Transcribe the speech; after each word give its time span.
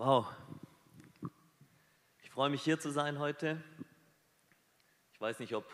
Wow. 0.00 0.28
Ich 2.22 2.30
freue 2.30 2.50
mich 2.50 2.62
hier 2.62 2.78
zu 2.78 2.92
sein 2.92 3.18
heute. 3.18 3.60
Ich 5.12 5.20
weiß 5.20 5.40
nicht, 5.40 5.56
ob 5.56 5.64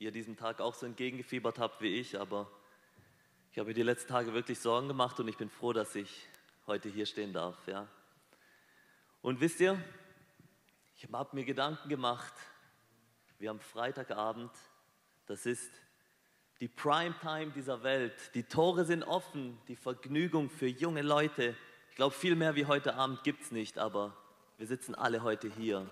ihr 0.00 0.10
diesen 0.10 0.36
Tag 0.36 0.60
auch 0.60 0.74
so 0.74 0.86
entgegengefiebert 0.86 1.60
habt 1.60 1.80
wie 1.80 2.00
ich, 2.00 2.18
aber 2.18 2.50
ich 3.52 3.58
habe 3.60 3.68
mir 3.68 3.74
die 3.74 3.84
letzten 3.84 4.08
Tage 4.08 4.34
wirklich 4.34 4.58
Sorgen 4.58 4.88
gemacht 4.88 5.20
und 5.20 5.28
ich 5.28 5.36
bin 5.36 5.48
froh, 5.48 5.72
dass 5.72 5.94
ich 5.94 6.26
heute 6.66 6.88
hier 6.88 7.06
stehen 7.06 7.32
darf. 7.32 7.56
Ja. 7.68 7.86
Und 9.22 9.40
wisst 9.40 9.60
ihr, 9.60 9.80
ich 10.96 11.08
habe 11.12 11.36
mir 11.36 11.44
Gedanken 11.44 11.88
gemacht, 11.88 12.34
wir 13.38 13.50
haben 13.50 13.60
Freitagabend, 13.60 14.50
das 15.26 15.46
ist 15.46 15.70
die 16.58 16.66
Primetime 16.66 17.52
dieser 17.52 17.84
Welt. 17.84 18.34
Die 18.34 18.42
Tore 18.42 18.84
sind 18.84 19.04
offen, 19.04 19.56
die 19.68 19.76
Vergnügung 19.76 20.50
für 20.50 20.66
junge 20.66 21.02
Leute. 21.02 21.54
Ich 21.94 21.96
glaube, 21.96 22.16
viel 22.16 22.34
mehr 22.34 22.56
wie 22.56 22.66
heute 22.66 22.96
Abend 22.96 23.22
gibt 23.22 23.42
es 23.42 23.52
nicht, 23.52 23.78
aber 23.78 24.16
wir 24.58 24.66
sitzen 24.66 24.96
alle 24.96 25.22
heute 25.22 25.48
hier. 25.48 25.88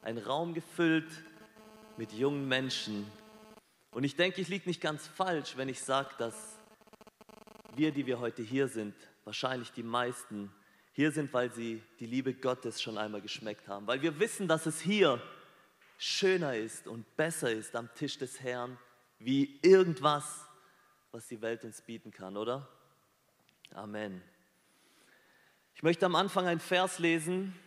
Ein 0.00 0.16
Raum 0.18 0.54
gefüllt 0.54 1.10
mit 1.96 2.12
jungen 2.12 2.46
Menschen. 2.46 3.10
Und 3.90 4.04
ich 4.04 4.14
denke, 4.14 4.40
ich 4.40 4.46
liege 4.46 4.68
nicht 4.68 4.80
ganz 4.80 5.08
falsch, 5.08 5.56
wenn 5.56 5.68
ich 5.68 5.80
sage, 5.80 6.10
dass 6.18 6.36
wir, 7.74 7.90
die 7.90 8.06
wir 8.06 8.20
heute 8.20 8.42
hier 8.42 8.68
sind, 8.68 8.94
wahrscheinlich 9.24 9.72
die 9.72 9.82
meisten 9.82 10.54
hier 10.92 11.10
sind, 11.10 11.32
weil 11.32 11.52
sie 11.52 11.82
die 11.98 12.06
Liebe 12.06 12.32
Gottes 12.32 12.80
schon 12.80 12.96
einmal 12.96 13.20
geschmeckt 13.20 13.66
haben. 13.66 13.88
Weil 13.88 14.02
wir 14.02 14.20
wissen, 14.20 14.46
dass 14.46 14.66
es 14.66 14.80
hier 14.80 15.20
schöner 15.98 16.54
ist 16.54 16.86
und 16.86 17.16
besser 17.16 17.50
ist 17.50 17.74
am 17.74 17.92
Tisch 17.96 18.16
des 18.18 18.40
Herrn, 18.40 18.78
wie 19.18 19.58
irgendwas, 19.62 20.46
was 21.10 21.26
die 21.26 21.42
Welt 21.42 21.64
uns 21.64 21.82
bieten 21.82 22.12
kann, 22.12 22.36
oder? 22.36 22.68
Amen. 23.74 24.22
Ich 25.80 25.82
möchte 25.82 26.04
am 26.04 26.14
Anfang 26.14 26.46
einen 26.46 26.60
Vers 26.60 26.98
lesen 26.98 27.58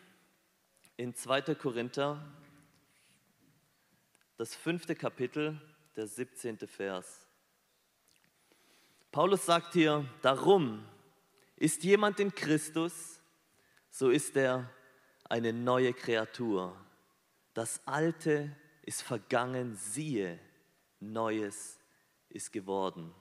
in 0.97 1.15
2. 1.15 1.55
Korinther, 1.55 2.23
das 4.37 4.53
fünfte 4.53 4.93
Kapitel, 4.93 5.59
der 5.95 6.05
17. 6.05 6.59
Vers. 6.67 7.25
Paulus 9.11 9.47
sagt 9.47 9.73
hier, 9.73 10.05
darum 10.21 10.85
ist 11.55 11.83
jemand 11.83 12.19
in 12.19 12.35
Christus, 12.35 13.19
so 13.89 14.11
ist 14.11 14.37
er 14.37 14.69
eine 15.27 15.51
neue 15.51 15.91
Kreatur. 15.91 16.79
Das 17.55 17.81
Alte 17.87 18.55
ist 18.83 19.01
vergangen, 19.01 19.75
siehe, 19.75 20.39
Neues 20.99 21.79
ist 22.29 22.53
geworden. 22.53 23.11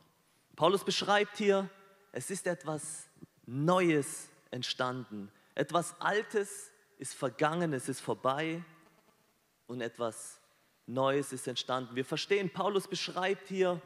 Paulus 0.55 0.85
beschreibt 0.85 1.39
hier, 1.39 1.71
es 2.13 2.31
ist 2.31 2.47
etwas 2.47 3.09
Neues 3.47 4.29
entstanden. 4.53 5.31
Etwas 5.55 6.01
Altes 6.01 6.71
ist 6.99 7.15
vergangen, 7.15 7.73
es 7.73 7.89
ist 7.89 8.01
vorbei 8.01 8.65
und 9.67 9.81
etwas 9.81 10.41
Neues 10.87 11.33
ist 11.33 11.49
entstanden. 11.49 11.97
Wir 11.97 12.05
verstehen, 12.05 12.51
Paulus 12.51 12.87
beschreibt 12.87 13.49
hier 13.49 13.81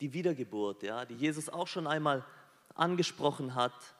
die 0.00 0.12
Wiedergeburt, 0.12 0.82
ja, 0.82 1.04
die 1.04 1.14
Jesus 1.14 1.48
auch 1.48 1.66
schon 1.66 1.86
einmal 1.86 2.24
angesprochen 2.74 3.54
hat. 3.54 3.94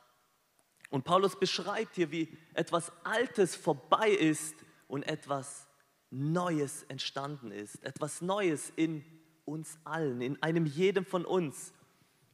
Und 0.90 1.04
Paulus 1.04 1.38
beschreibt 1.38 1.96
hier, 1.96 2.10
wie 2.10 2.36
etwas 2.54 2.92
Altes 3.04 3.56
vorbei 3.56 4.10
ist 4.10 4.54
und 4.86 5.02
etwas 5.04 5.66
Neues 6.10 6.84
entstanden 6.84 7.50
ist. 7.50 7.82
Etwas 7.84 8.20
Neues 8.20 8.72
in 8.76 9.04
uns 9.44 9.78
allen, 9.84 10.20
in 10.20 10.42
einem 10.42 10.66
jedem 10.66 11.04
von 11.04 11.24
uns. 11.24 11.72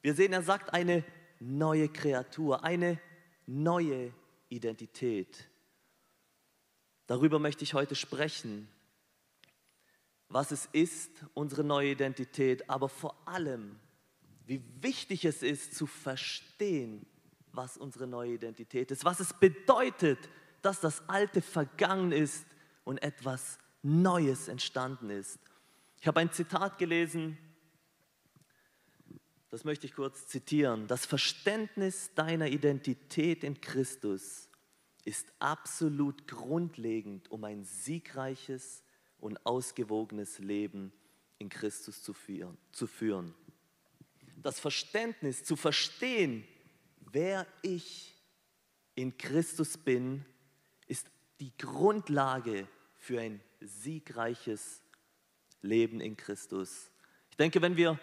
Wir 0.02 0.14
sehen, 0.14 0.32
er 0.32 0.42
sagt 0.42 0.72
eine 0.72 1.04
neue 1.38 1.88
Kreatur, 1.88 2.64
eine 2.64 3.00
neue 3.50 4.12
Identität. 4.48 5.48
Darüber 7.06 7.40
möchte 7.40 7.64
ich 7.64 7.74
heute 7.74 7.96
sprechen, 7.96 8.68
was 10.28 10.52
es 10.52 10.68
ist, 10.72 11.10
unsere 11.34 11.64
neue 11.64 11.90
Identität, 11.90 12.70
aber 12.70 12.88
vor 12.88 13.16
allem, 13.26 13.80
wie 14.46 14.62
wichtig 14.80 15.24
es 15.24 15.42
ist 15.42 15.74
zu 15.74 15.86
verstehen, 15.86 17.04
was 17.52 17.76
unsere 17.76 18.06
neue 18.06 18.34
Identität 18.34 18.92
ist, 18.92 19.04
was 19.04 19.18
es 19.18 19.32
bedeutet, 19.32 20.18
dass 20.62 20.80
das 20.80 21.08
Alte 21.08 21.42
vergangen 21.42 22.12
ist 22.12 22.46
und 22.84 23.02
etwas 23.02 23.58
Neues 23.82 24.46
entstanden 24.46 25.10
ist. 25.10 25.40
Ich 26.00 26.06
habe 26.06 26.20
ein 26.20 26.30
Zitat 26.30 26.78
gelesen 26.78 27.36
das 29.50 29.64
möchte 29.64 29.86
ich 29.86 29.94
kurz 29.94 30.26
zitieren. 30.28 30.86
Das 30.86 31.06
Verständnis 31.06 32.14
deiner 32.14 32.48
Identität 32.48 33.42
in 33.42 33.60
Christus 33.60 34.48
ist 35.04 35.32
absolut 35.40 36.28
grundlegend, 36.28 37.30
um 37.30 37.44
ein 37.44 37.64
siegreiches 37.64 38.84
und 39.18 39.44
ausgewogenes 39.44 40.38
Leben 40.38 40.92
in 41.38 41.48
Christus 41.48 42.02
zu 42.02 42.12
führen. 42.12 43.34
Das 44.36 44.60
Verständnis, 44.60 45.42
zu 45.44 45.56
verstehen, 45.56 46.46
wer 47.12 47.46
ich 47.62 48.14
in 48.94 49.18
Christus 49.18 49.76
bin, 49.76 50.24
ist 50.86 51.10
die 51.40 51.56
Grundlage 51.56 52.68
für 52.96 53.20
ein 53.20 53.40
siegreiches 53.60 54.82
Leben 55.62 56.00
in 56.00 56.16
Christus. 56.16 56.90
Ich 57.30 57.36
denke, 57.36 57.60
wenn 57.62 57.76
wir 57.76 57.98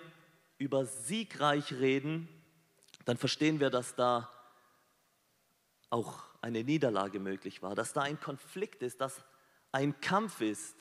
über 0.57 0.85
siegreich 0.85 1.73
reden, 1.73 2.27
dann 3.05 3.17
verstehen 3.17 3.59
wir, 3.59 3.69
dass 3.69 3.95
da 3.95 4.31
auch 5.89 6.23
eine 6.41 6.63
Niederlage 6.63 7.19
möglich 7.19 7.61
war, 7.61 7.75
dass 7.75 7.93
da 7.93 8.01
ein 8.01 8.19
Konflikt 8.19 8.81
ist, 8.83 9.01
dass 9.01 9.23
ein 9.71 9.99
Kampf 10.01 10.41
ist, 10.41 10.75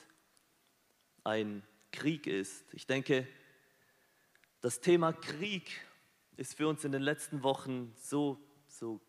ein 1.23 1.63
Krieg 1.91 2.27
ist. 2.27 2.73
Ich 2.73 2.87
denke, 2.87 3.27
das 4.61 4.79
Thema 4.81 5.13
Krieg 5.13 5.81
ist 6.35 6.55
für 6.55 6.67
uns 6.67 6.83
in 6.83 6.91
den 6.91 7.01
letzten 7.01 7.43
Wochen 7.43 7.93
so, 7.95 8.39
so 8.67 8.99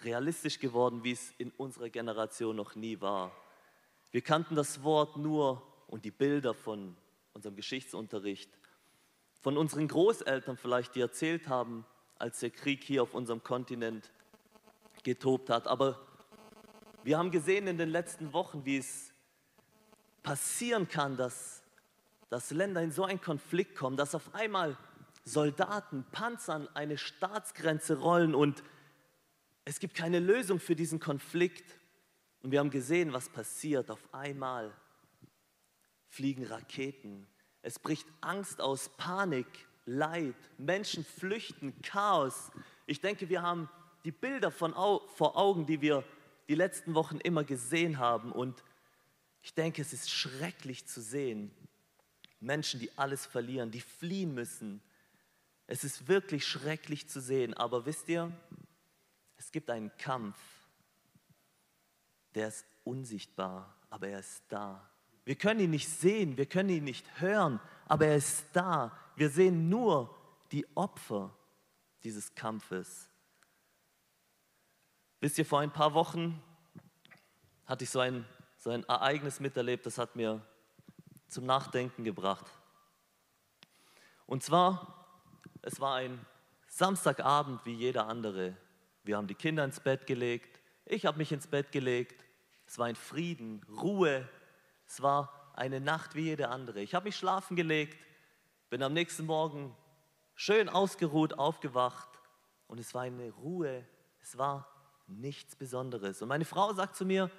realistisch 0.00 0.58
geworden, 0.58 1.04
wie 1.04 1.12
es 1.12 1.32
in 1.38 1.50
unserer 1.52 1.88
Generation 1.90 2.56
noch 2.56 2.74
nie 2.74 3.00
war. 3.00 3.32
Wir 4.10 4.22
kannten 4.22 4.54
das 4.54 4.82
Wort 4.82 5.16
nur 5.16 5.62
und 5.86 6.04
die 6.04 6.10
Bilder 6.10 6.54
von 6.54 6.96
unserem 7.32 7.56
Geschichtsunterricht 7.56 8.57
von 9.48 9.56
unseren 9.56 9.88
Großeltern 9.88 10.58
vielleicht, 10.58 10.94
die 10.94 11.00
erzählt 11.00 11.48
haben, 11.48 11.86
als 12.18 12.40
der 12.40 12.50
Krieg 12.50 12.84
hier 12.84 13.02
auf 13.02 13.14
unserem 13.14 13.42
Kontinent 13.42 14.12
getobt 15.04 15.48
hat. 15.48 15.66
Aber 15.66 16.06
wir 17.02 17.16
haben 17.16 17.30
gesehen 17.30 17.66
in 17.66 17.78
den 17.78 17.88
letzten 17.88 18.34
Wochen, 18.34 18.66
wie 18.66 18.76
es 18.76 19.10
passieren 20.22 20.86
kann, 20.86 21.16
dass, 21.16 21.62
dass 22.28 22.50
Länder 22.50 22.82
in 22.82 22.92
so 22.92 23.04
einen 23.04 23.22
Konflikt 23.22 23.74
kommen, 23.74 23.96
dass 23.96 24.14
auf 24.14 24.34
einmal 24.34 24.76
Soldaten, 25.24 26.04
Panzern 26.12 26.68
eine 26.74 26.98
Staatsgrenze 26.98 28.00
rollen 28.00 28.34
und 28.34 28.62
es 29.64 29.80
gibt 29.80 29.94
keine 29.94 30.18
Lösung 30.18 30.60
für 30.60 30.76
diesen 30.76 31.00
Konflikt. 31.00 31.78
Und 32.42 32.50
wir 32.50 32.58
haben 32.58 32.68
gesehen, 32.68 33.14
was 33.14 33.30
passiert. 33.30 33.90
Auf 33.90 34.12
einmal 34.12 34.74
fliegen 36.10 36.44
Raketen 36.44 37.26
es 37.62 37.78
bricht 37.78 38.06
Angst 38.20 38.60
aus, 38.60 38.90
Panik, 38.96 39.46
Leid, 39.84 40.34
Menschen 40.58 41.04
flüchten, 41.04 41.80
Chaos. 41.82 42.50
Ich 42.86 43.00
denke, 43.00 43.28
wir 43.28 43.42
haben 43.42 43.68
die 44.04 44.12
Bilder 44.12 44.50
von 44.50 44.74
Au 44.74 45.00
vor 45.08 45.36
Augen, 45.36 45.66
die 45.66 45.80
wir 45.80 46.04
die 46.48 46.54
letzten 46.54 46.94
Wochen 46.94 47.18
immer 47.18 47.44
gesehen 47.44 47.98
haben. 47.98 48.32
Und 48.32 48.62
ich 49.42 49.54
denke, 49.54 49.82
es 49.82 49.92
ist 49.92 50.10
schrecklich 50.10 50.86
zu 50.86 51.00
sehen. 51.00 51.50
Menschen, 52.40 52.80
die 52.80 52.96
alles 52.96 53.26
verlieren, 53.26 53.70
die 53.70 53.80
fliehen 53.80 54.34
müssen. 54.34 54.80
Es 55.66 55.84
ist 55.84 56.08
wirklich 56.08 56.46
schrecklich 56.46 57.08
zu 57.08 57.20
sehen. 57.20 57.54
Aber 57.54 57.84
wisst 57.86 58.08
ihr, 58.08 58.32
es 59.36 59.52
gibt 59.52 59.70
einen 59.70 59.90
Kampf, 59.98 60.38
der 62.34 62.48
ist 62.48 62.66
unsichtbar, 62.84 63.74
aber 63.90 64.08
er 64.08 64.20
ist 64.20 64.42
da. 64.48 64.88
Wir 65.28 65.36
können 65.36 65.60
ihn 65.60 65.72
nicht 65.72 65.90
sehen, 65.90 66.38
wir 66.38 66.46
können 66.46 66.70
ihn 66.70 66.84
nicht 66.84 67.20
hören, 67.20 67.60
aber 67.86 68.06
er 68.06 68.16
ist 68.16 68.46
da. 68.54 68.98
Wir 69.14 69.28
sehen 69.28 69.68
nur 69.68 70.16
die 70.52 70.66
Opfer 70.74 71.36
dieses 72.02 72.34
Kampfes. 72.34 73.10
Wisst 75.20 75.36
ihr, 75.36 75.44
vor 75.44 75.60
ein 75.60 75.70
paar 75.70 75.92
Wochen 75.92 76.42
hatte 77.66 77.84
ich 77.84 77.90
so 77.90 78.00
ein, 78.00 78.24
so 78.56 78.70
ein 78.70 78.84
Ereignis 78.84 79.38
miterlebt, 79.38 79.84
das 79.84 79.98
hat 79.98 80.16
mir 80.16 80.40
zum 81.28 81.44
Nachdenken 81.44 82.04
gebracht. 82.04 82.46
Und 84.24 84.42
zwar, 84.42 85.04
es 85.60 85.78
war 85.78 85.96
ein 85.96 86.24
Samstagabend 86.68 87.66
wie 87.66 87.74
jeder 87.74 88.06
andere. 88.06 88.56
Wir 89.04 89.18
haben 89.18 89.26
die 89.26 89.34
Kinder 89.34 89.62
ins 89.62 89.80
Bett 89.80 90.06
gelegt, 90.06 90.58
ich 90.86 91.04
habe 91.04 91.18
mich 91.18 91.32
ins 91.32 91.48
Bett 91.48 91.70
gelegt. 91.70 92.24
Es 92.66 92.78
war 92.78 92.86
ein 92.86 92.96
Frieden, 92.96 93.62
Ruhe, 93.68 94.26
es 94.88 95.02
war 95.02 95.52
eine 95.54 95.80
Nacht 95.80 96.14
wie 96.14 96.22
jede 96.22 96.48
andere. 96.48 96.80
Ich 96.80 96.94
habe 96.94 97.04
mich 97.04 97.16
schlafen 97.16 97.56
gelegt, 97.56 97.98
bin 98.70 98.82
am 98.82 98.92
nächsten 98.92 99.26
Morgen 99.26 99.76
schön 100.34 100.68
ausgeruht 100.68 101.38
aufgewacht 101.38 102.08
und 102.66 102.78
es 102.78 102.94
war 102.94 103.02
eine 103.02 103.30
Ruhe, 103.30 103.86
es 104.20 104.38
war 104.38 104.66
nichts 105.06 105.54
Besonderes. 105.56 106.22
Und 106.22 106.28
meine 106.28 106.44
Frau 106.44 106.72
sagt 106.72 106.96
zu 106.96 107.04
mir, 107.04 107.30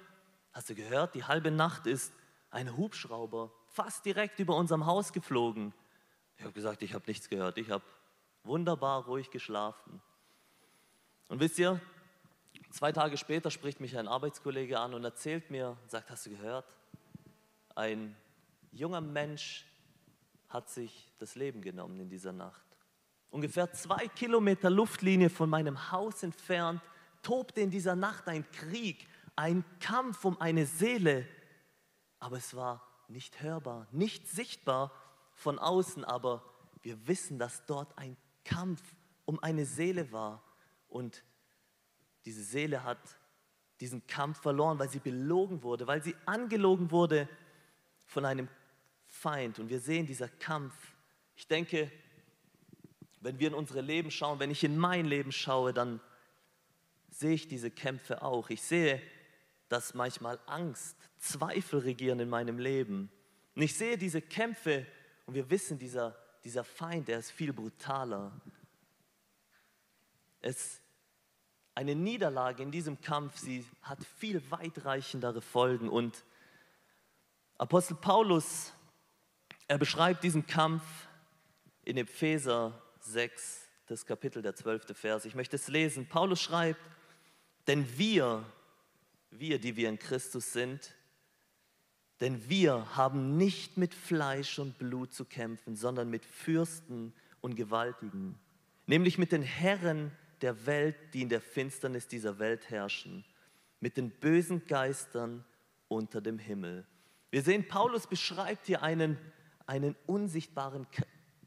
hast 0.52 0.70
du 0.70 0.74
gehört, 0.74 1.14
die 1.14 1.24
halbe 1.24 1.50
Nacht 1.50 1.86
ist 1.86 2.12
ein 2.50 2.76
Hubschrauber 2.76 3.52
fast 3.68 4.04
direkt 4.04 4.38
über 4.38 4.56
unserem 4.56 4.86
Haus 4.86 5.12
geflogen. 5.12 5.72
Ich 6.36 6.44
habe 6.44 6.52
gesagt, 6.52 6.82
ich 6.82 6.94
habe 6.94 7.04
nichts 7.06 7.28
gehört. 7.28 7.58
Ich 7.58 7.70
habe 7.70 7.84
wunderbar 8.42 9.04
ruhig 9.04 9.30
geschlafen. 9.30 10.02
Und 11.28 11.40
wisst 11.40 11.58
ihr, 11.58 11.80
zwei 12.70 12.92
Tage 12.92 13.16
später 13.16 13.50
spricht 13.50 13.80
mich 13.80 13.96
ein 13.96 14.08
Arbeitskollege 14.08 14.78
an 14.78 14.94
und 14.94 15.04
erzählt 15.04 15.50
mir, 15.50 15.76
sagt, 15.86 16.10
hast 16.10 16.26
du 16.26 16.30
gehört, 16.30 16.76
ein 17.80 18.14
junger 18.72 19.00
Mensch 19.00 19.64
hat 20.50 20.68
sich 20.68 21.10
das 21.18 21.34
Leben 21.34 21.62
genommen 21.62 21.98
in 21.98 22.10
dieser 22.10 22.32
Nacht. 22.32 22.66
Ungefähr 23.30 23.72
zwei 23.72 24.06
Kilometer 24.08 24.68
Luftlinie 24.68 25.30
von 25.30 25.48
meinem 25.48 25.90
Haus 25.90 26.22
entfernt 26.22 26.82
tobte 27.22 27.62
in 27.62 27.70
dieser 27.70 27.96
Nacht 27.96 28.28
ein 28.28 28.48
Krieg, 28.50 29.08
ein 29.34 29.64
Kampf 29.78 30.26
um 30.26 30.38
eine 30.40 30.66
Seele. 30.66 31.26
Aber 32.18 32.36
es 32.36 32.54
war 32.54 32.86
nicht 33.08 33.40
hörbar, 33.40 33.86
nicht 33.92 34.28
sichtbar 34.28 34.92
von 35.32 35.58
außen, 35.58 36.04
aber 36.04 36.44
wir 36.82 37.08
wissen, 37.08 37.38
dass 37.38 37.64
dort 37.64 37.96
ein 37.96 38.16
Kampf 38.44 38.82
um 39.24 39.42
eine 39.42 39.64
Seele 39.64 40.12
war. 40.12 40.42
Und 40.88 41.24
diese 42.26 42.42
Seele 42.42 42.84
hat 42.84 42.98
diesen 43.80 44.06
Kampf 44.06 44.42
verloren, 44.42 44.78
weil 44.78 44.90
sie 44.90 44.98
belogen 44.98 45.62
wurde, 45.62 45.86
weil 45.86 46.02
sie 46.02 46.14
angelogen 46.26 46.90
wurde 46.90 47.26
von 48.10 48.24
einem 48.24 48.48
Feind. 49.06 49.60
Und 49.60 49.68
wir 49.68 49.78
sehen 49.78 50.06
dieser 50.06 50.28
Kampf. 50.28 50.74
Ich 51.36 51.46
denke, 51.46 51.90
wenn 53.20 53.38
wir 53.38 53.48
in 53.48 53.54
unsere 53.54 53.80
Leben 53.80 54.10
schauen, 54.10 54.40
wenn 54.40 54.50
ich 54.50 54.64
in 54.64 54.76
mein 54.76 55.04
Leben 55.04 55.30
schaue, 55.30 55.72
dann 55.72 56.00
sehe 57.08 57.34
ich 57.34 57.46
diese 57.46 57.70
Kämpfe 57.70 58.22
auch. 58.22 58.50
Ich 58.50 58.62
sehe, 58.62 59.00
dass 59.68 59.94
manchmal 59.94 60.40
Angst, 60.46 60.96
Zweifel 61.18 61.80
regieren 61.80 62.18
in 62.18 62.28
meinem 62.28 62.58
Leben. 62.58 63.12
Und 63.54 63.62
ich 63.62 63.76
sehe 63.76 63.96
diese 63.96 64.20
Kämpfe 64.20 64.86
und 65.26 65.34
wir 65.34 65.48
wissen, 65.48 65.78
dieser, 65.78 66.16
dieser 66.42 66.64
Feind, 66.64 67.06
der 67.06 67.20
ist 67.20 67.30
viel 67.30 67.52
brutaler. 67.52 68.32
Es, 70.40 70.80
eine 71.76 71.94
Niederlage 71.94 72.62
in 72.62 72.72
diesem 72.72 73.00
Kampf, 73.00 73.38
sie 73.38 73.64
hat 73.82 74.04
viel 74.18 74.42
weitreichendere 74.50 75.40
Folgen. 75.40 75.88
Und 75.88 76.24
Apostel 77.60 77.94
Paulus, 77.94 78.72
er 79.68 79.76
beschreibt 79.76 80.24
diesen 80.24 80.46
Kampf 80.46 80.82
in 81.84 81.98
Epheser 81.98 82.80
6, 83.00 83.68
das 83.86 84.06
Kapitel, 84.06 84.40
der 84.40 84.56
12. 84.56 84.96
Vers. 84.96 85.26
Ich 85.26 85.34
möchte 85.34 85.56
es 85.56 85.68
lesen. 85.68 86.08
Paulus 86.08 86.40
schreibt, 86.40 86.80
denn 87.66 87.86
wir, 87.98 88.46
wir, 89.30 89.58
die 89.58 89.76
wir 89.76 89.90
in 89.90 89.98
Christus 89.98 90.54
sind, 90.54 90.94
denn 92.22 92.48
wir 92.48 92.96
haben 92.96 93.36
nicht 93.36 93.76
mit 93.76 93.92
Fleisch 93.92 94.58
und 94.58 94.78
Blut 94.78 95.12
zu 95.12 95.26
kämpfen, 95.26 95.76
sondern 95.76 96.08
mit 96.08 96.24
Fürsten 96.24 97.12
und 97.42 97.56
Gewaltigen, 97.56 98.38
nämlich 98.86 99.18
mit 99.18 99.32
den 99.32 99.42
Herren 99.42 100.12
der 100.40 100.64
Welt, 100.64 100.96
die 101.12 101.20
in 101.20 101.28
der 101.28 101.42
Finsternis 101.42 102.08
dieser 102.08 102.38
Welt 102.38 102.70
herrschen, 102.70 103.22
mit 103.80 103.98
den 103.98 104.08
bösen 104.08 104.66
Geistern 104.66 105.44
unter 105.88 106.22
dem 106.22 106.38
Himmel. 106.38 106.86
Wir 107.30 107.42
sehen, 107.42 107.68
Paulus 107.68 108.06
beschreibt 108.06 108.66
hier 108.66 108.82
einen, 108.82 109.16
einen 109.66 109.96
unsichtbaren 110.06 110.86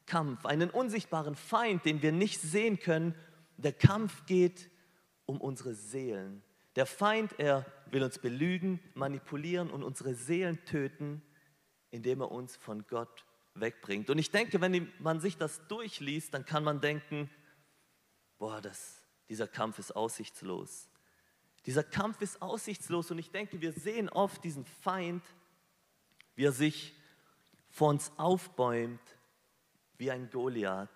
Kampf, 0.06 0.46
einen 0.46 0.70
unsichtbaren 0.70 1.36
Feind, 1.36 1.86
den 1.86 2.02
wir 2.02 2.12
nicht 2.12 2.42
sehen 2.42 2.80
können. 2.80 3.16
Der 3.58 3.74
Kampf 3.74 4.26
geht 4.26 4.70
um 5.26 5.42
unsere 5.42 5.74
Seelen. 5.74 6.42
Der 6.76 6.86
Feind, 6.86 7.38
er 7.38 7.66
will 7.92 8.04
uns 8.04 8.18
belügen, 8.18 8.80
manipulieren 8.96 9.70
und 9.70 9.84
unsere 9.84 10.16
Seelen 10.16 10.64
töten, 10.66 11.22
indem 11.92 12.22
er 12.22 12.32
uns 12.32 12.56
von 12.56 12.86
Gott 12.88 13.26
wegbringt. 13.54 14.10
Und 14.10 14.18
ich 14.18 14.32
denke, 14.32 14.62
wenn 14.62 14.92
man 15.00 15.20
sich 15.20 15.38
das 15.38 15.68
durchliest, 15.68 16.34
dann 16.34 16.46
kann 16.46 16.64
man 16.64 16.82
denken, 16.82 17.30
boah, 18.40 18.62
das, 18.62 19.04
dieser 19.30 19.48
Kampf 19.48 19.78
ist 19.80 19.96
aussichtslos. 19.96 20.90
Dieser 21.66 21.84
Kampf 21.84 22.22
ist 22.22 22.42
aussichtslos 22.42 23.12
und 23.12 23.20
ich 23.20 23.32
denke, 23.32 23.62
wir 23.62 23.72
sehen 23.72 24.10
oft 24.10 24.44
diesen 24.44 24.66
Feind, 24.66 25.24
wie 26.36 26.46
er 26.46 26.52
sich 26.52 26.94
vor 27.70 27.90
uns 27.90 28.12
aufbäumt 28.18 29.02
wie 29.98 30.12
ein 30.12 30.30
Goliath. 30.30 30.90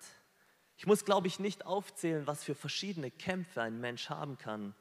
Ich 0.76 0.86
muss, 0.86 1.04
glaube 1.04 1.26
ich, 1.26 1.40
nicht 1.40 1.66
aufzählen, 1.66 2.26
was 2.26 2.44
für 2.44 2.54
verschiedene 2.54 3.10
Kämpfe 3.10 3.62
ein 3.62 3.80
Mensch 3.80 4.10
haben 4.10 4.38
kann. 4.38 4.74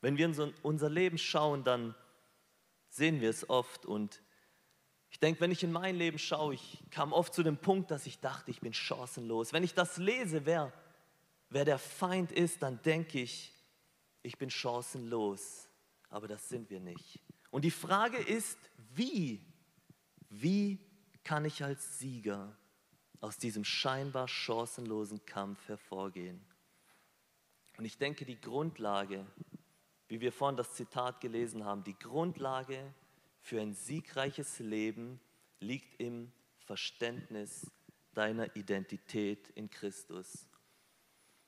Wenn 0.00 0.18
wir 0.18 0.26
in 0.26 0.54
unser 0.62 0.90
Leben 0.90 1.16
schauen, 1.16 1.64
dann 1.64 1.94
sehen 2.88 3.20
wir 3.20 3.30
es 3.30 3.48
oft. 3.48 3.86
Und 3.86 4.22
ich 5.10 5.18
denke, 5.20 5.40
wenn 5.40 5.50
ich 5.50 5.64
in 5.64 5.72
mein 5.72 5.96
Leben 5.96 6.18
schaue, 6.18 6.54
ich 6.54 6.84
kam 6.90 7.12
oft 7.12 7.32
zu 7.32 7.42
dem 7.42 7.56
Punkt, 7.56 7.90
dass 7.90 8.06
ich 8.06 8.20
dachte, 8.20 8.50
ich 8.50 8.60
bin 8.60 8.74
chancenlos. 8.74 9.52
Wenn 9.52 9.64
ich 9.64 9.74
das 9.74 9.96
lese, 9.96 10.44
wer, 10.44 10.72
wer 11.48 11.64
der 11.64 11.78
Feind 11.78 12.30
ist, 12.30 12.62
dann 12.62 12.82
denke 12.82 13.20
ich, 13.20 13.54
ich 14.22 14.36
bin 14.36 14.50
chancenlos. 14.50 15.68
Aber 16.10 16.28
das 16.28 16.48
sind 16.48 16.68
wir 16.68 16.80
nicht. 16.80 17.20
Und 17.50 17.64
die 17.64 17.70
Frage 17.70 18.18
ist, 18.18 18.58
wie? 18.94 19.42
Wie 20.28 20.78
kann 21.24 21.44
ich 21.44 21.62
als 21.62 21.98
Sieger 21.98 22.56
aus 23.20 23.38
diesem 23.38 23.64
scheinbar 23.64 24.28
chancenlosen 24.28 25.24
Kampf 25.26 25.68
hervorgehen. 25.68 26.40
Und 27.76 27.84
ich 27.84 27.98
denke, 27.98 28.24
die 28.24 28.40
Grundlage, 28.40 29.26
wie 30.08 30.20
wir 30.20 30.32
vorhin 30.32 30.56
das 30.56 30.74
Zitat 30.74 31.20
gelesen 31.20 31.64
haben, 31.64 31.84
die 31.84 31.98
Grundlage 31.98 32.94
für 33.40 33.60
ein 33.60 33.74
siegreiches 33.74 34.58
Leben 34.58 35.20
liegt 35.60 36.00
im 36.00 36.32
Verständnis 36.58 37.70
deiner 38.14 38.54
Identität 38.56 39.48
in 39.50 39.70
Christus. 39.70 40.46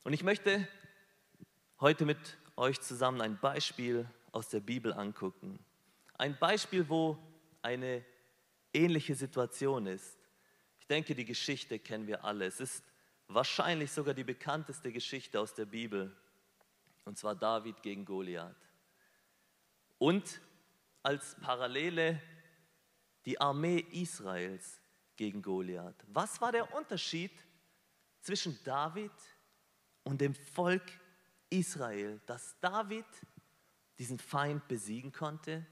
Und 0.05 0.13
ich 0.13 0.23
möchte 0.23 0.67
heute 1.81 2.05
mit 2.05 2.39
euch 2.57 2.81
zusammen 2.81 3.21
ein 3.21 3.39
Beispiel 3.39 4.09
aus 4.33 4.49
der 4.49 4.61
Bibel 4.61 4.93
angucken. 4.93 5.59
Ein 6.15 6.39
Beispiel, 6.39 6.89
wo 6.89 7.19
eine 7.63 8.05
ähnliche 8.73 9.15
Situation 9.15 9.87
ist 9.87 10.21
denke, 10.91 11.15
die 11.15 11.25
Geschichte 11.25 11.79
kennen 11.79 12.07
wir 12.07 12.25
alle. 12.25 12.47
Es 12.47 12.61
ist 12.61 12.85
wahrscheinlich 13.29 13.93
sogar 13.93 14.13
die 14.13 14.25
bekannteste 14.25 14.93
Geschichte 14.93 15.39
aus 15.39 15.55
der 15.55 15.65
Bibel. 15.65 16.15
Und 17.05 17.17
zwar 17.17 17.35
David 17.35 17.81
gegen 17.83 18.05
Goliath. 18.05 18.57
Und 19.99 20.41
als 21.03 21.37
Parallele 21.41 22.21
die 23.25 23.41
Armee 23.41 23.79
Israels 23.93 24.81
gegen 25.17 25.41
Goliath. 25.43 26.05
Was 26.09 26.41
war 26.41 26.53
der 26.53 26.75
Unterschied 26.75 27.33
zwischen 28.21 28.59
David 28.65 29.13
und 30.03 30.21
dem 30.21 30.35
Volk 30.35 30.83
Israel, 31.51 32.21
dass 32.27 32.59
David 32.61 33.07
diesen 33.99 34.19
Feind 34.19 34.67
besiegen 34.69 35.13
konnte, 35.13 35.67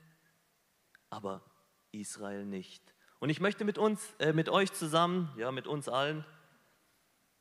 aber 1.09 1.43
Israel 1.99 2.45
nicht? 2.45 2.83
Und 3.19 3.31
ich 3.31 3.41
möchte 3.41 3.65
mit 3.65 3.79
uns, 3.79 4.15
äh, 4.19 4.33
mit 4.33 4.49
euch 4.49 4.73
zusammen, 4.73 5.33
ja, 5.37 5.51
mit 5.51 5.67
uns 5.67 5.89
allen, 5.89 6.25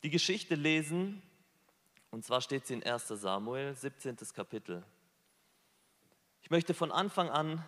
die 0.03 0.09
Geschichte 0.09 0.55
lesen. 0.55 1.21
Und 2.09 2.25
zwar 2.25 2.41
steht 2.41 2.65
sie 2.65 2.75
in 2.75 2.83
1 2.83 3.07
Samuel, 3.07 3.75
17. 3.75 4.17
Kapitel. 4.33 4.83
Ich 6.41 6.49
möchte 6.49 6.73
von 6.73 6.91
Anfang 6.91 7.29
an 7.29 7.63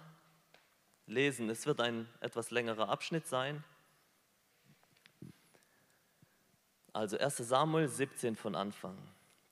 lesen. 1.06 1.50
Es 1.50 1.66
wird 1.66 1.82
ein 1.82 2.08
etwas 2.22 2.52
längerer 2.52 2.90
Abschnitt 2.90 3.28
sein. 3.28 3.64
Also 6.94 7.18
1 7.18 7.38
Samuel 7.38 7.88
17 7.88 8.36
von 8.36 8.56
Anfang. 8.56 8.98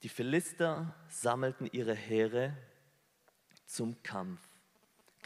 Die 0.03 0.09
Philister 0.09 0.95
sammelten 1.09 1.67
ihre 1.71 1.93
Heere 1.93 2.55
zum 3.65 4.01
Kampf 4.03 4.46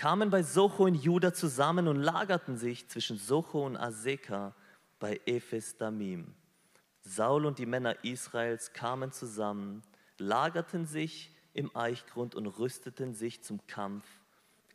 kamen 0.02 0.32
bei 0.32 0.42
Socho 0.42 0.88
in 0.88 0.96
Juda 0.96 1.32
zusammen 1.32 1.88
und 1.88 1.98
lagerten 1.98 2.58
sich 2.58 2.88
zwischen 2.88 3.20
Socho 3.20 3.68
und 3.68 3.78
Aseka 3.78 4.56
bei 4.98 5.22
Ephes 5.28 5.78
Damim. 5.78 6.34
Saul 7.02 7.46
und 7.46 7.60
die 7.60 7.68
Männer 7.68 8.04
Israels 8.04 8.74
kamen 8.74 9.12
zusammen, 9.12 9.84
lagerten 10.18 10.88
sich 10.88 11.32
im 11.54 11.76
Eichgrund 11.76 12.34
und 12.34 12.48
rüsteten 12.48 13.14
sich 13.14 13.44
zum 13.44 13.68
Kampf 13.68 14.08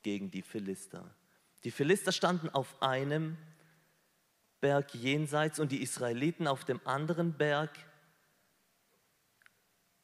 gegen 0.05 0.31
die 0.31 0.43
Philister. 0.43 1.13
Die 1.65 1.73
Philister 1.73 2.13
standen 2.13 2.49
auf 2.51 2.81
einem 2.81 3.37
Berg 4.61 4.95
jenseits 4.95 5.59
und 5.59 5.73
die 5.73 5.83
Israeliten 5.83 6.47
auf 6.47 6.65
dem 6.65 6.81
anderen 6.85 7.33
Berg, 7.33 7.77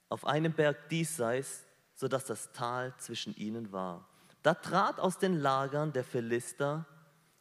auf 0.09 0.27
einem 0.27 0.53
Berg 0.53 0.89
diesseits, 0.89 1.63
sodass 1.95 2.25
das 2.25 2.51
Tal 2.51 2.93
zwischen 2.99 3.37
ihnen 3.37 3.71
war. 3.71 4.09
Da 4.43 4.55
trat 4.55 4.99
aus 4.99 5.19
den 5.19 5.39
Lagern 5.41 5.93
der 5.93 6.05
Philister 6.05 6.87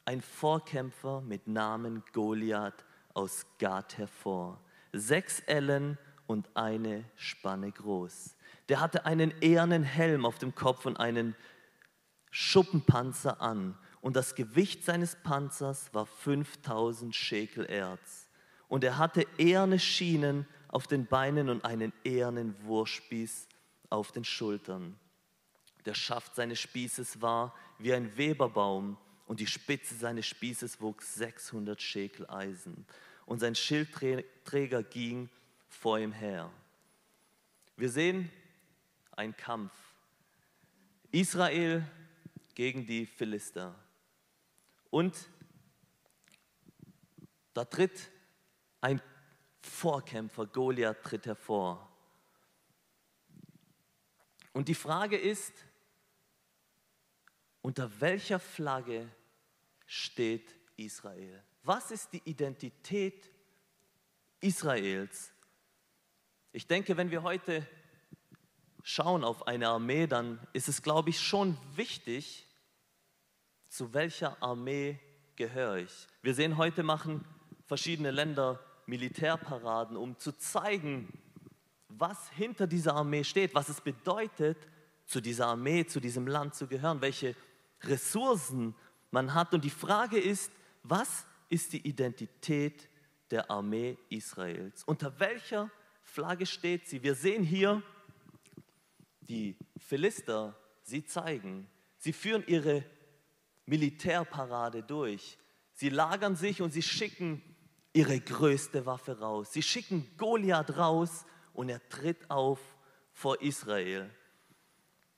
ein 0.06 0.22
Vorkämpfer 0.22 1.22
mit 1.22 1.48
Namen 1.48 2.04
Goliath 2.14 2.86
aus 3.14 3.46
Gath 3.58 3.98
hervor, 3.98 4.62
sechs 4.94 5.40
Ellen 5.42 5.98
und 6.28 6.50
eine 6.56 7.06
Spanne 7.16 7.72
groß. 7.72 8.36
Der 8.70 8.80
hatte 8.80 9.06
einen 9.06 9.34
ehernen 9.42 9.84
Helm 9.84 10.26
auf 10.26 10.38
dem 10.38 10.56
Kopf 10.56 10.86
und 10.86 10.98
einen 10.98 11.36
Schuppenpanzer 12.30 13.42
an. 13.42 13.78
Und 14.00 14.16
das 14.16 14.36
Gewicht 14.36 14.84
seines 14.84 15.16
Panzers 15.16 15.94
war 15.94 16.06
5000 16.06 17.16
Schekel 17.16 17.66
Erz. 17.66 18.30
Und 18.68 18.84
er 18.84 18.98
hatte 18.98 19.28
eherne 19.38 19.80
Schienen 19.80 20.48
auf 20.70 20.88
den 20.88 21.06
Beinen 21.06 21.50
und 21.50 21.66
einen 21.66 21.92
ehernen 22.04 22.56
Wurfspieß 22.64 23.48
auf 23.90 24.12
den 24.12 24.24
Schultern. 24.24 24.98
Der 25.86 25.94
Schaft 25.94 26.36
seines 26.36 26.60
Spießes 26.60 27.22
war 27.22 27.56
wie 27.80 27.94
ein 27.94 28.16
Weberbaum 28.18 28.98
und 29.26 29.40
die 29.40 29.48
Spitze 29.48 29.96
seines 29.96 30.28
Spießes 30.28 30.82
wog 30.82 31.02
600 31.02 31.82
Schekel 31.82 32.30
Eisen. 32.30 32.86
Und 33.26 33.40
sein 33.40 33.56
Schildträger 33.56 34.84
ging 34.84 35.30
vor 35.70 35.98
ihm 35.98 36.12
her. 36.12 36.52
Wir 37.78 37.90
sehen 37.90 38.30
einen 39.12 39.36
Kampf. 39.36 39.72
Israel 41.12 41.86
gegen 42.54 42.86
die 42.86 43.06
Philister. 43.06 43.76
Und 44.90 45.16
da 47.54 47.66
tritt 47.66 48.12
ein 48.82 49.02
Vorkämpfer, 49.62 50.46
Goliath 50.46 51.04
tritt 51.04 51.26
hervor. 51.26 51.90
Und 54.54 54.68
die 54.68 54.76
Frage 54.76 55.18
ist, 55.18 55.54
unter 57.62 57.90
welcher 58.00 58.40
Flagge 58.40 59.08
steht 59.86 60.56
Israel? 60.78 61.44
Was 61.64 61.92
ist 61.92 62.14
die 62.14 62.22
Identität 62.26 63.30
Israels? 64.40 65.32
Ich 66.54 66.68
denke, 66.68 66.98
wenn 66.98 67.12
wir 67.12 67.24
heute 67.24 67.66
schauen 68.84 69.24
auf 69.24 69.48
eine 69.48 69.70
Armee, 69.70 70.08
dann 70.08 70.40
ist 70.54 70.68
es, 70.68 70.82
glaube 70.82 71.12
ich, 71.12 71.20
schon 71.20 71.58
wichtig, 71.76 72.48
zu 73.70 73.94
welcher 73.94 74.42
Armee 74.42 75.00
gehöre 75.36 75.78
ich. 75.78 76.08
Wir 76.22 76.34
sehen 76.34 76.58
heute 76.58 76.84
machen 76.84 77.24
verschiedene 77.66 78.12
Länder 78.12 78.60
Militärparaden, 78.86 79.96
um 79.96 80.18
zu 80.18 80.38
zeigen, 80.38 81.08
was 81.88 82.30
hinter 82.32 82.68
dieser 82.68 82.96
Armee 82.96 83.24
steht, 83.24 83.56
was 83.56 83.70
es 83.70 83.80
bedeutet, 83.80 84.58
zu 85.06 85.22
dieser 85.22 85.48
Armee, 85.48 85.86
zu 85.86 86.00
diesem 86.00 86.28
Land 86.28 86.56
zu 86.56 86.68
gehören, 86.68 87.02
welche 87.02 87.36
Ressourcen 87.84 88.76
man 89.12 89.34
hat. 89.34 89.54
Und 89.54 89.64
die 89.64 89.70
Frage 89.70 90.20
ist, 90.20 90.52
was 90.84 91.26
ist 91.50 91.74
die 91.74 91.88
Identität 91.88 92.90
der 93.30 93.50
Armee 93.52 93.98
Israels? 94.10 94.84
Unter 94.86 95.20
welcher 95.20 95.70
Flagge 96.04 96.46
steht 96.46 96.88
sie? 96.88 97.04
Wir 97.04 97.16
sehen 97.16 97.44
hier 97.44 97.84
die 99.22 99.56
Philister, 99.78 100.56
sie 100.84 101.06
zeigen, 101.06 101.68
sie 101.98 102.14
führen 102.14 102.44
ihre 102.48 102.84
Militärparade 103.66 104.84
durch. 104.84 105.38
Sie 105.74 105.90
lagern 105.90 106.36
sich 106.36 106.62
und 106.62 106.72
sie 106.72 106.82
schicken 106.82 107.42
ihre 107.94 108.20
größte 108.20 108.86
Waffe 108.86 109.20
raus. 109.20 109.54
Sie 109.54 109.62
schicken 109.62 110.10
Goliath 110.18 110.78
raus 110.78 111.26
und 111.54 111.70
er 111.70 111.88
tritt 111.90 112.30
auf 112.30 112.60
vor 113.14 113.42
Israel. 113.42 114.10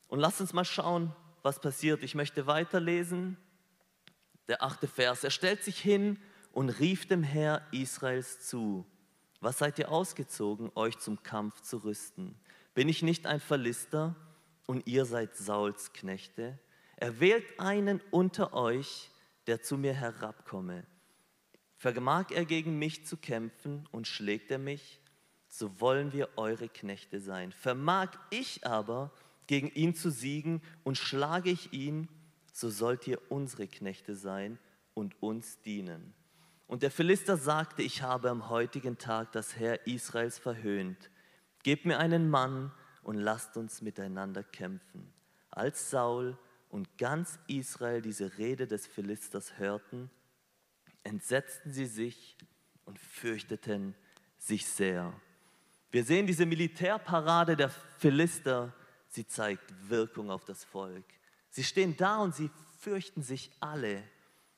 Und 0.07 0.19
lasst 0.19 0.41
uns 0.41 0.53
mal 0.53 0.65
schauen, 0.65 1.15
was 1.43 1.59
passiert. 1.59 2.01
Ich 2.03 2.15
möchte 2.15 2.47
weiterlesen. 2.47 3.37
Der 4.47 4.63
achte 4.63 4.87
Vers. 4.87 5.23
Er 5.23 5.29
stellt 5.29 5.63
sich 5.63 5.79
hin 5.79 6.19
und 6.51 6.69
rief 6.69 7.07
dem 7.07 7.21
Herr 7.21 7.61
Israels 7.71 8.47
zu. 8.47 8.85
Was 9.39 9.59
seid 9.59 9.77
ihr 9.77 9.91
ausgezogen, 9.91 10.71
euch 10.75 10.97
zum 10.97 11.21
Kampf 11.21 11.61
zu 11.61 11.77
rüsten? 11.77 12.35
Bin 12.73 12.89
ich 12.89 13.03
nicht 13.03 13.27
ein 13.27 13.39
Verlister 13.39 14.15
und 14.65 14.87
ihr 14.87 15.05
seid 15.05 15.35
Sauls 15.35 15.93
Knechte? 15.93 16.57
Er 16.95 17.19
wählt 17.19 17.59
einen 17.59 18.01
unter 18.09 18.53
euch, 18.53 19.11
der 19.45 19.61
zu 19.61 19.77
mir 19.77 19.93
herabkomme 19.93 20.85
Vermag 21.83 22.31
er 22.31 22.45
gegen 22.45 22.79
mich 22.79 23.05
zu 23.05 23.17
kämpfen 23.17 23.89
und 23.91 24.07
schlägt 24.07 24.49
er 24.51 24.57
mich, 24.57 25.01
so 25.49 25.81
wollen 25.81 26.13
wir 26.13 26.29
eure 26.37 26.69
Knechte 26.69 27.19
sein. 27.19 27.51
Vermag 27.51 28.07
ich 28.29 28.65
aber 28.65 29.11
gegen 29.47 29.69
ihn 29.69 29.95
zu 29.95 30.09
siegen 30.09 30.61
und 30.83 30.97
schlage 30.97 31.49
ich 31.49 31.73
ihn, 31.73 32.07
so 32.51 32.69
sollt 32.69 33.07
ihr 33.07 33.19
unsere 33.29 33.67
Knechte 33.67 34.15
sein 34.15 34.59
und 34.93 35.21
uns 35.21 35.59
dienen. 35.61 36.13
Und 36.67 36.83
der 36.83 36.91
Philister 36.91 37.37
sagte, 37.37 37.81
ich 37.81 38.01
habe 38.01 38.29
am 38.29 38.49
heutigen 38.49 38.97
Tag 38.97 39.31
das 39.31 39.57
Herr 39.57 39.85
Israels 39.85 40.39
verhöhnt. 40.39 41.09
Gebt 41.63 41.85
mir 41.85 41.99
einen 41.99 42.29
Mann 42.29 42.71
und 43.03 43.15
lasst 43.17 43.57
uns 43.57 43.81
miteinander 43.81 44.43
kämpfen. 44.43 45.13
Als 45.49 45.89
Saul 45.89 46.37
und 46.69 46.97
ganz 46.97 47.37
Israel 47.47 48.01
diese 48.01 48.37
Rede 48.37 48.65
des 48.65 48.87
Philisters 48.87 49.57
hörten, 49.59 50.09
entsetzten 51.03 51.71
sie 51.71 51.85
sich 51.85 52.37
und 52.85 52.97
fürchteten 52.97 53.95
sich 54.37 54.65
sehr. 54.65 55.13
Wir 55.91 56.03
sehen 56.03 56.25
diese 56.25 56.45
Militärparade 56.45 57.55
der 57.55 57.69
Philister, 57.69 58.73
sie 59.13 59.27
zeigt 59.27 59.73
Wirkung 59.89 60.31
auf 60.31 60.43
das 60.43 60.63
Volk. 60.63 61.05
Sie 61.49 61.63
stehen 61.63 61.95
da 61.95 62.17
und 62.17 62.33
sie 62.35 62.49
fürchten 62.79 63.21
sich 63.21 63.51
alle. 63.59 64.03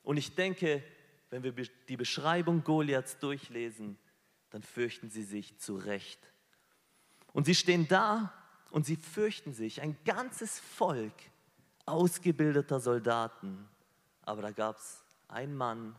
Und 0.01 0.17
ich 0.17 0.35
denke, 0.35 0.81
wenn 1.29 1.43
wir 1.43 1.51
die 1.89 1.97
Beschreibung 1.97 2.63
Goliaths 2.63 3.19
durchlesen, 3.19 3.97
dann 4.51 4.63
fürchten 4.63 5.09
sie 5.09 5.24
sich 5.24 5.59
zu 5.59 5.75
Recht. 5.75 6.19
Und 7.33 7.45
sie 7.45 7.55
stehen 7.55 7.88
da 7.89 8.33
und 8.71 8.85
sie 8.85 8.95
fürchten 8.95 9.53
sich, 9.53 9.81
ein 9.81 9.97
ganzes 10.05 10.59
Volk 10.59 11.13
ausgebildeter 11.85 12.79
Soldaten. 12.79 13.67
Aber 14.21 14.41
da 14.41 14.51
gab 14.51 14.77
es 14.77 15.03
einen 15.27 15.55
Mann, 15.55 15.95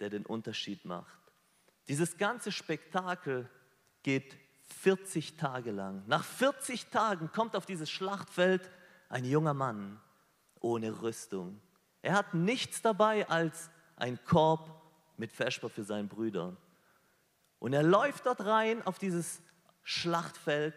der 0.00 0.10
den 0.10 0.26
Unterschied 0.26 0.84
macht. 0.84 1.20
Dieses 1.86 2.18
ganze 2.18 2.50
Spektakel 2.50 3.48
geht 4.02 4.36
40 4.66 5.36
Tage 5.36 5.70
lang. 5.70 6.02
Nach 6.06 6.24
40 6.24 6.86
Tagen 6.86 7.30
kommt 7.32 7.56
auf 7.56 7.66
dieses 7.66 7.90
Schlachtfeld 7.90 8.70
ein 9.08 9.24
junger 9.24 9.54
Mann 9.54 10.00
ohne 10.60 11.02
Rüstung. 11.02 11.60
Er 12.02 12.14
hat 12.14 12.34
nichts 12.34 12.82
dabei 12.82 13.28
als 13.28 13.70
ein 13.96 14.22
Korb 14.24 14.82
mit 15.16 15.32
Vesper 15.32 15.68
für 15.68 15.84
seinen 15.84 16.08
Brüder. 16.08 16.56
Und 17.58 17.72
er 17.72 17.82
läuft 17.82 18.26
dort 18.26 18.44
rein 18.44 18.82
auf 18.86 18.98
dieses 18.98 19.40
Schlachtfeld. 19.82 20.74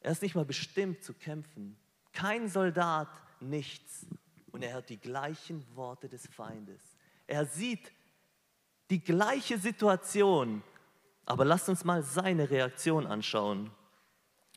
Er 0.00 0.12
ist 0.12 0.22
nicht 0.22 0.34
mal 0.34 0.44
bestimmt 0.44 1.02
zu 1.02 1.12
kämpfen. 1.14 1.76
Kein 2.12 2.48
Soldat, 2.48 3.08
nichts. 3.40 4.06
Und 4.50 4.62
er 4.62 4.74
hört 4.74 4.88
die 4.88 4.98
gleichen 4.98 5.64
Worte 5.76 6.08
des 6.08 6.26
Feindes. 6.26 6.80
Er 7.26 7.44
sieht 7.44 7.92
die 8.90 9.02
gleiche 9.02 9.58
Situation, 9.58 10.62
aber 11.28 11.44
lasst 11.44 11.68
uns 11.68 11.84
mal 11.84 12.02
seine 12.02 12.48
Reaktion 12.48 13.06
anschauen. 13.06 13.70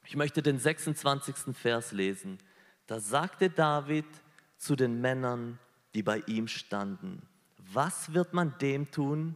Ich 0.06 0.16
möchte 0.16 0.42
den 0.42 0.58
26. 0.58 1.54
Vers 1.54 1.92
lesen. 1.92 2.40
Da 2.88 3.02
sagte 3.02 3.50
David 3.50 4.06
zu 4.58 4.78
den 4.78 5.02
Männern, 5.02 5.60
die 5.94 6.02
bei 6.02 6.20
ihm 6.28 6.48
standen, 6.48 7.28
was 7.58 8.14
wird 8.14 8.34
man 8.34 8.58
dem 8.60 8.90
tun, 8.90 9.36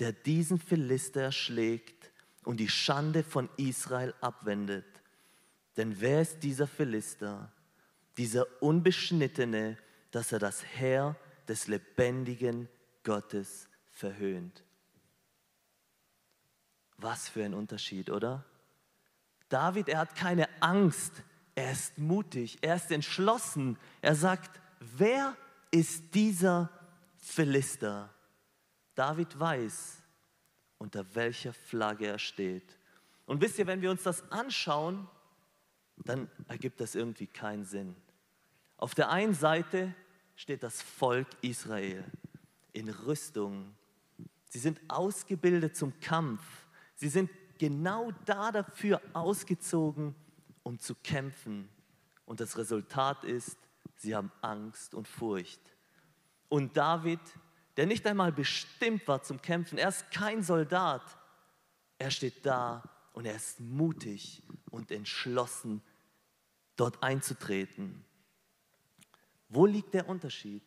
der 0.00 0.12
diesen 0.12 0.58
Philister 0.58 1.22
erschlägt 1.22 2.12
und 2.44 2.60
die 2.60 2.68
Schande 2.68 3.22
von 3.22 3.48
Israel 3.56 4.12
abwendet? 4.20 4.84
Denn 5.78 5.98
wer 5.98 6.20
ist 6.20 6.40
dieser 6.40 6.66
Philister, 6.66 7.50
dieser 8.18 8.46
Unbeschnittene, 8.62 9.78
dass 10.10 10.30
er 10.30 10.40
das 10.40 10.62
Heer 10.62 11.16
des 11.48 11.68
lebendigen 11.68 12.68
Gottes 13.02 13.66
verhöhnt. 13.92 14.65
Was 16.98 17.28
für 17.28 17.44
ein 17.44 17.54
Unterschied, 17.54 18.10
oder? 18.10 18.44
David, 19.48 19.88
er 19.88 19.98
hat 20.00 20.14
keine 20.14 20.48
Angst, 20.60 21.12
er 21.54 21.72
ist 21.72 21.98
mutig, 21.98 22.58
er 22.62 22.76
ist 22.76 22.90
entschlossen. 22.90 23.78
Er 24.02 24.14
sagt, 24.14 24.60
wer 24.80 25.36
ist 25.70 26.14
dieser 26.14 26.70
Philister? 27.18 28.12
David 28.94 29.38
weiß, 29.38 30.02
unter 30.78 31.14
welcher 31.14 31.52
Flagge 31.52 32.06
er 32.06 32.18
steht. 32.18 32.76
Und 33.24 33.40
wisst 33.40 33.58
ihr, 33.58 33.66
wenn 33.66 33.82
wir 33.82 33.90
uns 33.90 34.02
das 34.02 34.30
anschauen, 34.30 35.08
dann 36.04 36.30
ergibt 36.48 36.80
das 36.80 36.94
irgendwie 36.94 37.26
keinen 37.26 37.64
Sinn. 37.64 37.96
Auf 38.76 38.94
der 38.94 39.10
einen 39.10 39.34
Seite 39.34 39.94
steht 40.34 40.62
das 40.62 40.82
Volk 40.82 41.28
Israel 41.40 42.04
in 42.72 42.90
Rüstung, 42.90 43.74
Sie 44.48 44.58
sind 44.58 44.80
ausgebildet 44.88 45.76
zum 45.76 45.98
Kampf. 46.00 46.40
Sie 46.96 47.08
sind 47.08 47.30
genau 47.58 48.10
da 48.24 48.50
dafür 48.52 49.00
ausgezogen, 49.12 50.14
um 50.62 50.78
zu 50.78 50.94
kämpfen. 50.96 51.68
Und 52.24 52.40
das 52.40 52.58
Resultat 52.58 53.22
ist, 53.24 53.56
sie 53.96 54.14
haben 54.14 54.32
Angst 54.40 54.94
und 54.94 55.06
Furcht. 55.06 55.60
Und 56.48 56.76
David, 56.76 57.20
der 57.76 57.86
nicht 57.86 58.06
einmal 58.06 58.32
bestimmt 58.32 59.06
war 59.06 59.22
zum 59.22 59.40
Kämpfen, 59.40 59.78
er 59.78 59.90
ist 59.90 60.10
kein 60.10 60.42
Soldat, 60.42 61.02
er 61.98 62.10
steht 62.10 62.44
da 62.44 62.82
und 63.12 63.26
er 63.26 63.36
ist 63.36 63.60
mutig 63.60 64.42
und 64.70 64.90
entschlossen, 64.90 65.82
dort 66.76 67.02
einzutreten. 67.02 68.04
Wo 69.48 69.66
liegt 69.66 69.94
der 69.94 70.08
Unterschied? 70.08 70.62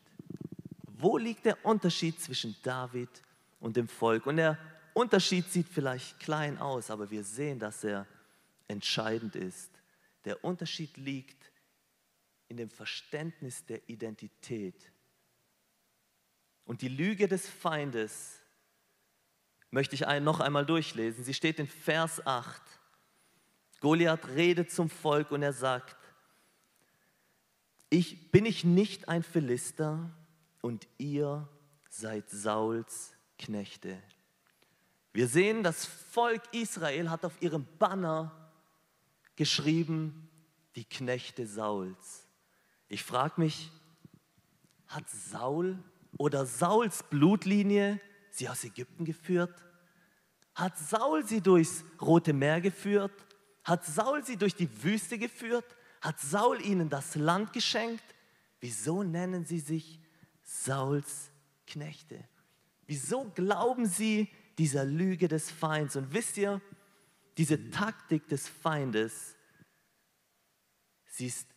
Wo 0.86 1.18
liegt 1.18 1.44
der 1.44 1.64
Unterschied 1.64 2.20
zwischen 2.20 2.56
David 2.62 3.08
und 3.60 3.76
dem 3.76 3.88
Volk? 3.88 4.26
Und 4.26 4.36
der 4.36 4.58
Unterschied 4.94 5.50
sieht 5.50 5.68
vielleicht 5.68 6.18
klein 6.20 6.58
aus, 6.58 6.90
aber 6.90 7.10
wir 7.10 7.24
sehen, 7.24 7.58
dass 7.58 7.84
er 7.84 8.06
entscheidend 8.68 9.36
ist. 9.36 9.70
Der 10.24 10.44
Unterschied 10.44 10.96
liegt 10.96 11.50
in 12.48 12.56
dem 12.56 12.70
Verständnis 12.70 13.64
der 13.66 13.88
Identität. 13.88 14.90
Und 16.64 16.82
die 16.82 16.88
Lüge 16.88 17.28
des 17.28 17.48
Feindes 17.48 18.40
möchte 19.70 19.94
ich 19.94 20.06
noch 20.20 20.40
einmal 20.40 20.66
durchlesen. 20.66 21.24
Sie 21.24 21.34
steht 21.34 21.58
in 21.58 21.68
Vers 21.68 22.24
8. 22.26 22.62
Goliath 23.80 24.28
redet 24.28 24.70
zum 24.70 24.90
Volk 24.90 25.30
und 25.30 25.42
er 25.42 25.52
sagt, 25.52 25.96
ich, 27.88 28.30
bin 28.30 28.46
ich 28.46 28.64
nicht 28.64 29.08
ein 29.08 29.22
Philister 29.22 30.10
und 30.60 30.86
ihr 30.98 31.48
seid 31.88 32.28
Sauls 32.30 33.14
Knechte. 33.38 34.00
Wir 35.12 35.26
sehen, 35.26 35.62
das 35.62 35.86
Volk 35.86 36.42
Israel 36.52 37.10
hat 37.10 37.24
auf 37.24 37.40
ihrem 37.42 37.66
Banner 37.78 38.50
geschrieben, 39.36 40.28
die 40.76 40.84
Knechte 40.84 41.46
Sauls. 41.46 42.26
Ich 42.88 43.02
frage 43.02 43.40
mich, 43.40 43.70
hat 44.86 45.08
Saul 45.08 45.78
oder 46.16 46.46
Sauls 46.46 47.02
Blutlinie 47.02 48.00
sie 48.30 48.48
aus 48.48 48.64
Ägypten 48.64 49.04
geführt? 49.04 49.64
Hat 50.54 50.78
Saul 50.78 51.26
sie 51.26 51.40
durchs 51.40 51.84
Rote 52.00 52.32
Meer 52.32 52.60
geführt? 52.60 53.12
Hat 53.64 53.84
Saul 53.84 54.24
sie 54.24 54.36
durch 54.36 54.54
die 54.54 54.82
Wüste 54.82 55.18
geführt? 55.18 55.64
Hat 56.00 56.20
Saul 56.20 56.60
ihnen 56.64 56.88
das 56.88 57.14
Land 57.14 57.52
geschenkt? 57.52 58.04
Wieso 58.60 59.02
nennen 59.02 59.44
sie 59.44 59.60
sich 59.60 60.00
Sauls 60.42 61.30
Knechte? 61.66 62.22
Wieso 62.86 63.24
glauben 63.34 63.86
sie 63.86 64.28
dieser 64.60 64.84
Lüge 64.84 65.26
des 65.26 65.50
Feinds? 65.50 65.96
Und 65.96 66.12
wisst 66.12 66.36
ihr, 66.36 66.60
diese 67.38 67.70
Taktik 67.70 68.28
des 68.28 68.46
Feindes, 68.46 69.34
sie 71.06 71.28
ist, 71.28 71.48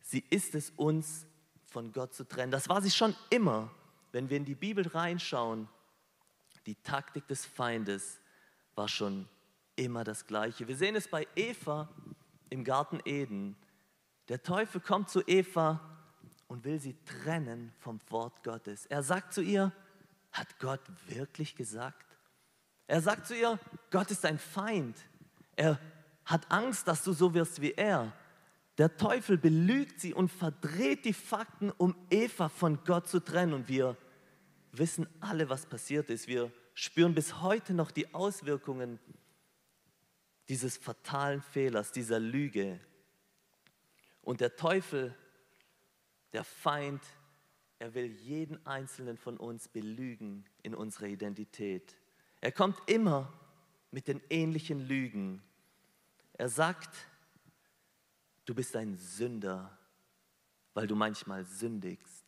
sie 0.00 0.24
ist 0.30 0.54
es 0.54 0.70
uns 0.70 1.26
von 1.66 1.90
Gott 1.92 2.14
zu 2.14 2.22
trennen. 2.22 2.52
Das 2.52 2.68
war 2.68 2.80
sie 2.80 2.92
schon 2.92 3.16
immer. 3.30 3.68
Wenn 4.12 4.30
wir 4.30 4.36
in 4.36 4.44
die 4.44 4.54
Bibel 4.54 4.86
reinschauen, 4.86 5.68
die 6.66 6.76
Taktik 6.76 7.26
des 7.26 7.44
Feindes 7.44 8.20
war 8.76 8.86
schon 8.86 9.28
immer 9.74 10.04
das 10.04 10.28
Gleiche. 10.28 10.68
Wir 10.68 10.76
sehen 10.76 10.94
es 10.94 11.08
bei 11.08 11.26
Eva 11.34 11.88
im 12.48 12.62
Garten 12.62 13.00
Eden. 13.04 13.56
Der 14.28 14.40
Teufel 14.40 14.80
kommt 14.80 15.10
zu 15.10 15.22
Eva 15.26 15.80
und 16.46 16.64
will 16.64 16.78
sie 16.78 16.94
trennen 17.04 17.72
vom 17.80 17.98
Wort 18.10 18.44
Gottes. 18.44 18.86
Er 18.86 19.02
sagt 19.02 19.32
zu 19.32 19.42
ihr, 19.42 19.72
hat 20.30 20.60
Gott 20.60 20.82
wirklich 21.08 21.56
gesagt? 21.56 22.11
Er 22.92 23.00
sagt 23.00 23.26
zu 23.26 23.34
ihr, 23.34 23.58
Gott 23.90 24.10
ist 24.10 24.22
ein 24.26 24.38
Feind. 24.38 24.98
Er 25.56 25.80
hat 26.26 26.52
Angst, 26.52 26.86
dass 26.86 27.02
du 27.02 27.14
so 27.14 27.32
wirst 27.32 27.62
wie 27.62 27.72
er. 27.72 28.12
Der 28.76 28.98
Teufel 28.98 29.38
belügt 29.38 29.98
sie 29.98 30.12
und 30.12 30.28
verdreht 30.30 31.06
die 31.06 31.14
Fakten, 31.14 31.70
um 31.70 31.96
Eva 32.10 32.50
von 32.50 32.84
Gott 32.84 33.08
zu 33.08 33.20
trennen. 33.20 33.54
Und 33.54 33.68
wir 33.68 33.96
wissen 34.72 35.06
alle, 35.20 35.48
was 35.48 35.64
passiert 35.64 36.10
ist. 36.10 36.28
Wir 36.28 36.52
spüren 36.74 37.14
bis 37.14 37.40
heute 37.40 37.72
noch 37.72 37.92
die 37.92 38.12
Auswirkungen 38.12 38.98
dieses 40.50 40.76
fatalen 40.76 41.40
Fehlers, 41.40 41.92
dieser 41.92 42.20
Lüge. 42.20 42.78
Und 44.20 44.42
der 44.42 44.54
Teufel, 44.54 45.16
der 46.34 46.44
Feind, 46.44 47.00
er 47.78 47.94
will 47.94 48.04
jeden 48.04 48.66
einzelnen 48.66 49.16
von 49.16 49.38
uns 49.38 49.68
belügen 49.68 50.44
in 50.62 50.74
unserer 50.74 51.06
Identität. 51.06 51.96
Er 52.42 52.50
kommt 52.50 52.78
immer 52.90 53.32
mit 53.92 54.08
den 54.08 54.20
ähnlichen 54.28 54.80
Lügen. 54.80 55.42
Er 56.32 56.48
sagt, 56.48 56.90
du 58.44 58.54
bist 58.54 58.74
ein 58.74 58.96
Sünder, 58.96 59.78
weil 60.74 60.88
du 60.88 60.96
manchmal 60.96 61.44
sündigst. 61.44 62.24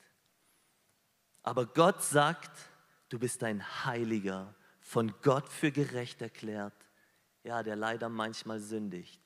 Aber 1.42 1.66
Gott 1.66 2.02
sagt, 2.02 2.70
du 3.08 3.18
bist 3.18 3.42
ein 3.42 3.84
Heiliger, 3.84 4.54
von 4.80 5.12
Gott 5.20 5.48
für 5.48 5.72
gerecht 5.72 6.22
erklärt, 6.22 6.74
ja, 7.42 7.64
der 7.64 7.74
leider 7.74 8.08
manchmal 8.08 8.60
sündigt. 8.60 9.20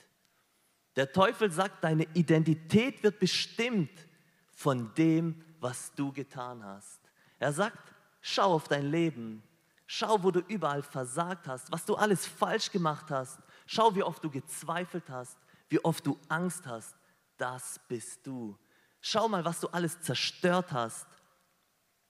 Der 0.96 1.12
Teufel 1.12 1.53
sagt, 1.53 1.85
deine 1.85 2.05
Identität 2.14 3.03
wird 3.03 3.18
bestimmt 3.18 4.09
von 4.53 4.94
dem, 4.94 5.44
was 5.61 5.92
du 5.94 6.12
getan 6.12 6.64
hast. 6.64 7.01
Er 7.38 7.53
sagt, 7.53 7.94
schau 8.22 8.55
auf 8.55 8.68
dein 8.68 8.90
Leben, 8.90 9.42
schau, 9.88 10.22
wo 10.22 10.31
du 10.31 10.40
überall 10.40 10.83
versagt 10.83 11.48
hast, 11.48 11.72
was 11.72 11.85
du 11.87 11.96
alles 11.96 12.27
falsch 12.27 12.70
gemacht 12.70 13.11
hast, 13.11 13.40
schau, 13.66 13.94
wie 13.96 14.03
oft 14.03 14.22
du 14.22 14.31
gezweifelt 14.31 15.09
hast, 15.09 15.38
wie 15.70 15.83
oft 15.83 16.07
du 16.07 16.20
Angst 16.29 16.66
hast. 16.66 16.94
Das 17.38 17.81
bist 17.88 18.24
du. 18.27 18.57
Schau 19.01 19.29
mal, 19.29 19.44
was 19.44 19.61
du 19.61 19.68
alles 19.68 20.01
zerstört 20.03 20.72
hast. 20.72 21.07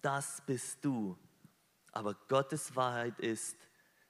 Das 0.03 0.43
bist 0.45 0.85
du. 0.85 1.17
Aber 1.93 2.15
Gottes 2.27 2.75
Wahrheit 2.75 3.19
ist, 3.21 3.57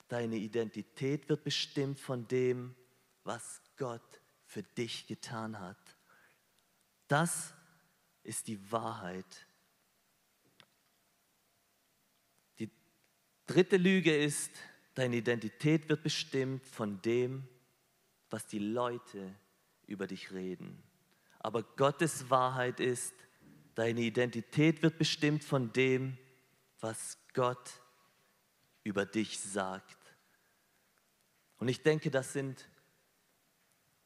deine 0.09 0.37
Identität 0.37 1.29
wird 1.29 1.45
bestimmt 1.45 2.01
von 2.01 2.27
dem, 2.27 2.75
was 3.23 3.61
Gott 3.77 4.23
für 4.47 4.63
dich 4.63 5.07
getan 5.07 5.61
hat. 5.61 5.97
Das 7.07 7.53
ist 8.23 8.47
die 8.47 8.73
Wahrheit. 8.73 9.47
Dritte 13.49 13.77
Lüge 13.77 14.17
ist, 14.17 14.53
deine 14.95 15.17
Identität 15.17 15.89
wird 15.89 16.03
bestimmt 16.03 16.65
von 16.67 17.03
dem, 17.03 17.49
was 18.31 18.47
die 18.47 18.59
Leute 18.59 19.35
über 19.87 20.07
dich 20.07 20.33
reden. 20.33 20.83
Aber 21.41 21.63
Gottes 21.63 22.31
Wahrheit 22.31 22.79
ist, 22.79 23.15
deine 23.75 24.03
Identität 24.03 24.83
wird 24.83 24.99
bestimmt 24.99 25.45
von 25.45 25.73
dem, 25.73 26.19
was 26.81 27.19
Gott 27.33 27.81
über 28.85 29.07
dich 29.07 29.41
sagt. 29.41 29.97
Und 31.59 31.69
ich 31.69 31.83
denke, 31.83 32.11
das 32.11 32.33
sind, 32.33 32.69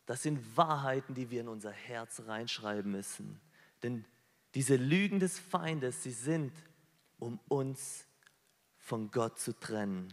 das 0.06 0.22
sind 0.22 0.56
Wahrheiten, 0.56 1.14
die 1.14 1.30
wir 1.30 1.40
in 1.40 1.48
unser 1.48 1.72
Herz 1.72 2.22
reinschreiben 2.26 2.92
müssen. 2.92 3.40
Denn 3.82 4.04
diese 4.54 4.76
Lügen 4.76 5.20
des 5.20 5.38
Feindes, 5.38 6.02
sie 6.02 6.12
sind, 6.12 6.52
um 7.18 7.40
uns 7.48 8.06
von 8.92 9.10
Gott 9.10 9.38
zu 9.38 9.58
trennen. 9.58 10.12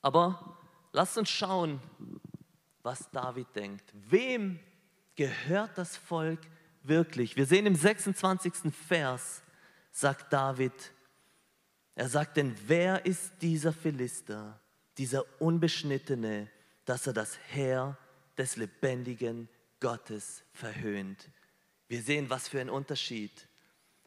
Aber 0.00 0.56
lasst 0.92 1.18
uns 1.18 1.28
schauen, 1.28 1.80
was 2.84 3.10
David 3.10 3.48
denkt. 3.56 3.92
Wem 3.94 4.60
gehört 5.16 5.76
das 5.76 5.96
Volk 5.96 6.38
wirklich? 6.84 7.34
Wir 7.34 7.44
sehen 7.44 7.66
im 7.66 7.74
26. 7.74 8.72
Vers, 8.86 9.42
sagt 9.90 10.32
David, 10.32 10.72
er 11.96 12.08
sagt, 12.08 12.36
denn 12.36 12.54
wer 12.68 13.04
ist 13.04 13.32
dieser 13.40 13.72
Philister, 13.72 14.60
dieser 14.96 15.24
Unbeschnittene, 15.40 16.48
dass 16.84 17.08
er 17.08 17.12
das 17.12 17.36
Heer 17.48 17.98
des 18.38 18.54
lebendigen 18.54 19.48
Gottes 19.80 20.44
verhöhnt? 20.52 21.28
Wir 21.88 22.02
sehen, 22.02 22.30
was 22.30 22.46
für 22.46 22.60
ein 22.60 22.70
Unterschied. 22.70 23.48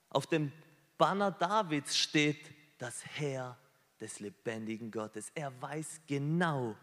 Auf 0.07 0.25
dem 0.25 0.53
Banner 0.97 1.31
Davids 1.31 1.97
steht 1.97 2.54
das 2.77 3.05
Heer 3.17 3.57
des 3.99 4.19
lebendigen 4.19 4.91
Gottes. 4.91 5.31
Er 5.35 5.59
weiß 5.61 6.01
genau, 6.07 6.75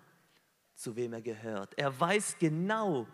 zu 0.75 0.97
wem 0.97 1.13
er 1.13 1.23
gehört. 1.23 1.77
Er 1.79 1.99
weiß 1.99 2.37
genau, 2.39 3.07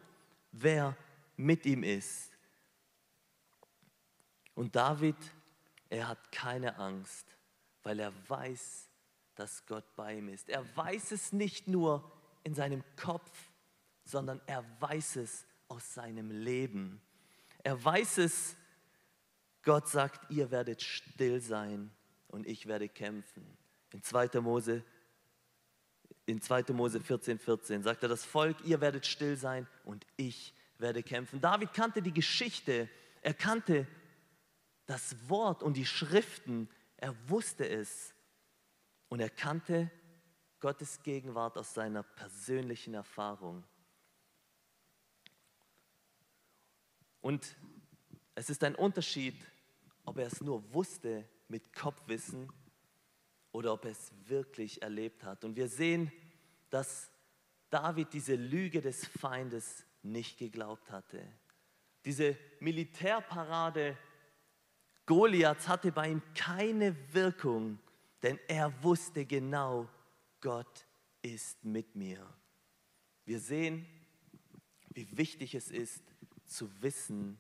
wer 0.52 0.96
mit 1.36 1.66
ihm 1.66 1.82
ist. 1.82 2.32
Und 4.54 4.74
David, 4.74 5.16
er 5.88 6.08
hat 6.08 6.32
keine 6.32 6.76
Angst 6.78 7.38
weil 7.88 8.00
er 8.00 8.12
weiß, 8.28 8.86
dass 9.34 9.64
Gott 9.64 9.96
bei 9.96 10.18
ihm 10.18 10.28
ist. 10.28 10.50
Er 10.50 10.64
weiß 10.76 11.12
es 11.12 11.32
nicht 11.32 11.68
nur 11.68 12.12
in 12.44 12.54
seinem 12.54 12.84
Kopf, 12.96 13.50
sondern 14.04 14.42
er 14.44 14.62
weiß 14.80 15.16
es 15.16 15.46
aus 15.68 15.94
seinem 15.94 16.30
Leben. 16.30 17.00
Er 17.64 17.82
weiß 17.82 18.18
es, 18.18 18.56
Gott 19.62 19.88
sagt, 19.88 20.30
ihr 20.30 20.50
werdet 20.50 20.82
still 20.82 21.40
sein 21.40 21.90
und 22.28 22.46
ich 22.46 22.66
werde 22.66 22.88
kämpfen. 22.88 23.44
In 23.90 24.02
2. 24.02 24.40
Mose, 24.40 24.84
in 26.26 26.40
2. 26.40 26.64
Mose 26.72 27.00
14, 27.00 27.38
14 27.38 27.82
sagt 27.82 28.02
er, 28.02 28.08
das 28.08 28.24
Volk, 28.24 28.56
ihr 28.64 28.80
werdet 28.80 29.06
still 29.06 29.36
sein 29.36 29.66
und 29.84 30.06
ich 30.16 30.54
werde 30.78 31.02
kämpfen. 31.02 31.40
David 31.40 31.72
kannte 31.72 32.02
die 32.02 32.12
Geschichte, 32.12 32.88
er 33.22 33.34
kannte 33.34 33.86
das 34.86 35.28
Wort 35.28 35.62
und 35.62 35.76
die 35.76 35.86
Schriften, 35.86 36.68
er 36.96 37.14
wusste 37.28 37.68
es 37.68 38.14
und 39.08 39.20
er 39.20 39.30
kannte 39.30 39.90
Gottes 40.60 41.02
Gegenwart 41.02 41.56
aus 41.56 41.74
seiner 41.74 42.02
persönlichen 42.02 42.94
Erfahrung. 42.94 43.64
Und 47.20 47.56
es 48.34 48.50
ist 48.50 48.62
ein 48.64 48.74
Unterschied, 48.74 49.34
ob 50.04 50.18
er 50.18 50.26
es 50.26 50.40
nur 50.40 50.72
wusste 50.72 51.28
mit 51.48 51.72
Kopfwissen 51.72 52.52
oder 53.52 53.72
ob 53.72 53.84
er 53.84 53.92
es 53.92 54.12
wirklich 54.26 54.82
erlebt 54.82 55.24
hat. 55.24 55.44
Und 55.44 55.56
wir 55.56 55.68
sehen, 55.68 56.12
dass 56.70 57.10
David 57.70 58.12
diese 58.12 58.34
Lüge 58.34 58.80
des 58.80 59.06
Feindes 59.06 59.84
nicht 60.02 60.38
geglaubt 60.38 60.90
hatte. 60.90 61.26
Diese 62.04 62.36
Militärparade 62.60 63.96
Goliaths 65.06 65.68
hatte 65.68 65.90
bei 65.90 66.10
ihm 66.10 66.22
keine 66.34 66.94
Wirkung, 67.14 67.78
denn 68.22 68.38
er 68.46 68.82
wusste 68.82 69.24
genau, 69.24 69.88
Gott 70.40 70.86
ist 71.22 71.64
mit 71.64 71.96
mir. 71.96 72.26
Wir 73.24 73.40
sehen, 73.40 73.86
wie 74.90 75.16
wichtig 75.16 75.54
es 75.54 75.70
ist, 75.70 76.02
zu 76.44 76.70
wissen, 76.82 77.38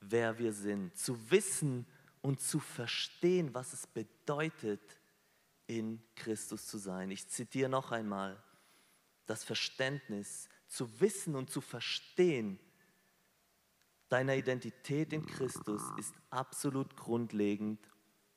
wer 0.00 0.38
wir 0.38 0.52
sind, 0.52 0.96
zu 0.96 1.30
wissen 1.30 1.86
und 2.22 2.40
zu 2.40 2.58
verstehen, 2.58 3.52
was 3.54 3.72
es 3.72 3.86
bedeutet, 3.86 4.98
in 5.66 6.02
Christus 6.14 6.66
zu 6.66 6.78
sein. 6.78 7.10
Ich 7.10 7.28
zitiere 7.28 7.68
noch 7.68 7.92
einmal 7.92 8.42
das 9.26 9.44
Verständnis, 9.44 10.48
zu 10.68 11.00
wissen 11.00 11.36
und 11.36 11.50
zu 11.50 11.60
verstehen, 11.60 12.58
deiner 14.08 14.36
Identität 14.36 15.12
in 15.12 15.24
Christus 15.26 15.82
ist 15.96 16.14
absolut 16.30 16.96
grundlegend, 16.96 17.78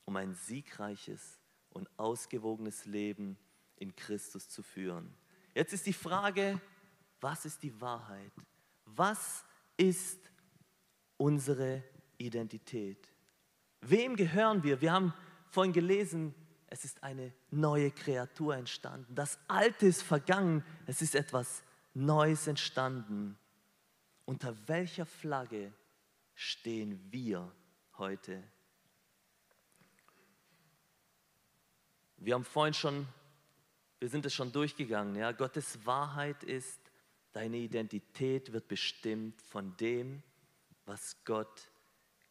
um 0.05 0.15
ein 0.15 0.33
siegreiches 0.33 1.39
und 1.69 1.89
ausgewogenes 1.97 2.85
Leben 2.85 3.37
in 3.75 3.95
Christus 3.95 4.47
zu 4.47 4.63
führen. 4.63 5.13
Jetzt 5.53 5.73
ist 5.73 5.85
die 5.85 5.93
Frage, 5.93 6.61
was 7.19 7.45
ist 7.45 7.63
die 7.63 7.79
Wahrheit? 7.81 8.31
Was 8.85 9.43
ist 9.75 10.31
unsere 11.17 11.83
Identität? 12.17 13.14
Wem 13.89 14.15
gehören 14.15 14.63
wir? 14.63 14.81
Wir 14.81 14.93
haben 14.93 15.13
vorhin 15.49 15.71
gelesen, 15.71 16.33
es 16.67 16.85
ist 16.85 17.03
eine 17.03 17.31
neue 17.51 17.91
Kreatur 17.91 18.55
entstanden. 18.55 19.13
Das 19.13 19.37
Alte 19.47 19.85
ist 19.85 20.01
vergangen, 20.01 20.63
es 20.87 21.03
ist 21.03 21.13
etwas 21.13 21.63
Neues 21.93 22.47
entstanden. 22.47 23.37
Unter 24.25 24.55
welcher 24.67 25.05
Flagge 25.05 25.71
stehen 26.33 26.99
wir 27.11 27.51
heute? 27.99 28.43
Wir 32.17 32.33
haben 32.33 32.43
vorhin 32.43 32.73
schon, 32.73 33.07
wir 33.99 34.09
sind 34.09 34.25
es 34.25 34.33
schon 34.33 34.51
durchgegangen, 34.51 35.15
ja, 35.15 35.31
Gottes 35.31 35.85
Wahrheit 35.85 36.43
ist, 36.43 36.79
deine 37.33 37.57
Identität 37.57 38.51
wird 38.51 38.67
bestimmt 38.67 39.39
von 39.43 39.77
dem, 39.77 40.23
was 40.85 41.23
Gott 41.23 41.69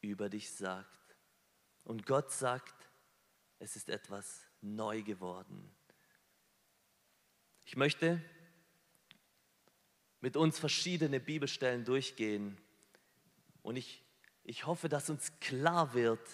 über 0.01 0.29
dich 0.29 0.51
sagt. 0.51 1.04
Und 1.85 2.07
Gott 2.07 2.33
sagt, 2.33 2.91
es 3.59 3.77
ist 3.77 3.89
etwas 3.89 4.47
neu 4.61 5.03
geworden. 5.03 5.71
Ich 7.65 7.77
möchte 7.77 8.23
mit 10.21 10.37
uns 10.37 10.59
verschiedene 10.59 11.21
Bibelstellen 11.21 11.85
durchgehen 11.85 12.59
und 13.63 13.77
ich, 13.77 14.05
ich 14.43 14.67
hoffe, 14.67 14.89
dass 14.89 15.11
uns 15.11 15.33
klar 15.41 15.95
wird, 15.95 16.27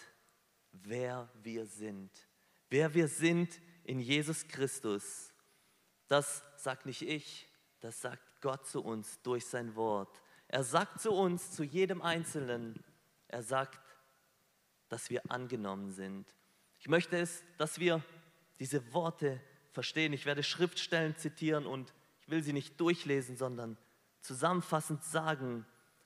wer 0.72 1.28
wir 1.42 1.66
sind. 1.66 2.10
Wer 2.68 2.94
wir 2.94 3.08
sind 3.08 3.60
in 3.84 4.00
Jesus 4.00 4.46
Christus. 4.46 5.32
Das 6.06 6.44
sagt 6.56 6.86
nicht 6.86 7.02
ich, 7.02 7.48
das 7.80 8.00
sagt 8.00 8.40
Gott 8.40 8.66
zu 8.66 8.82
uns 8.82 9.20
durch 9.22 9.46
sein 9.46 9.74
Wort. 9.74 10.22
Er 10.48 10.64
sagt 10.64 11.00
zu 11.00 11.12
uns, 11.12 11.52
zu 11.52 11.62
jedem 11.62 12.02
Einzelnen, 12.02 12.82
er 13.28 13.42
sagt, 13.42 13.80
dass 14.90 15.08
wir 15.08 15.22
angenommen 15.30 15.92
sind. 15.92 16.34
Ich 16.78 16.88
möchte 16.88 17.16
es, 17.16 17.42
dass 17.56 17.80
wir 17.80 18.02
diese 18.58 18.92
Worte 18.92 19.40
verstehen. 19.72 20.12
Ich 20.12 20.26
werde 20.26 20.42
Schriftstellen 20.42 21.16
zitieren 21.16 21.64
und 21.64 21.94
ich 22.20 22.28
will 22.28 22.42
sie 22.42 22.52
nicht 22.52 22.78
durchlesen, 22.78 23.36
sondern 23.36 23.78
zusammenfassend 24.20 25.02
sagen, 25.02 25.64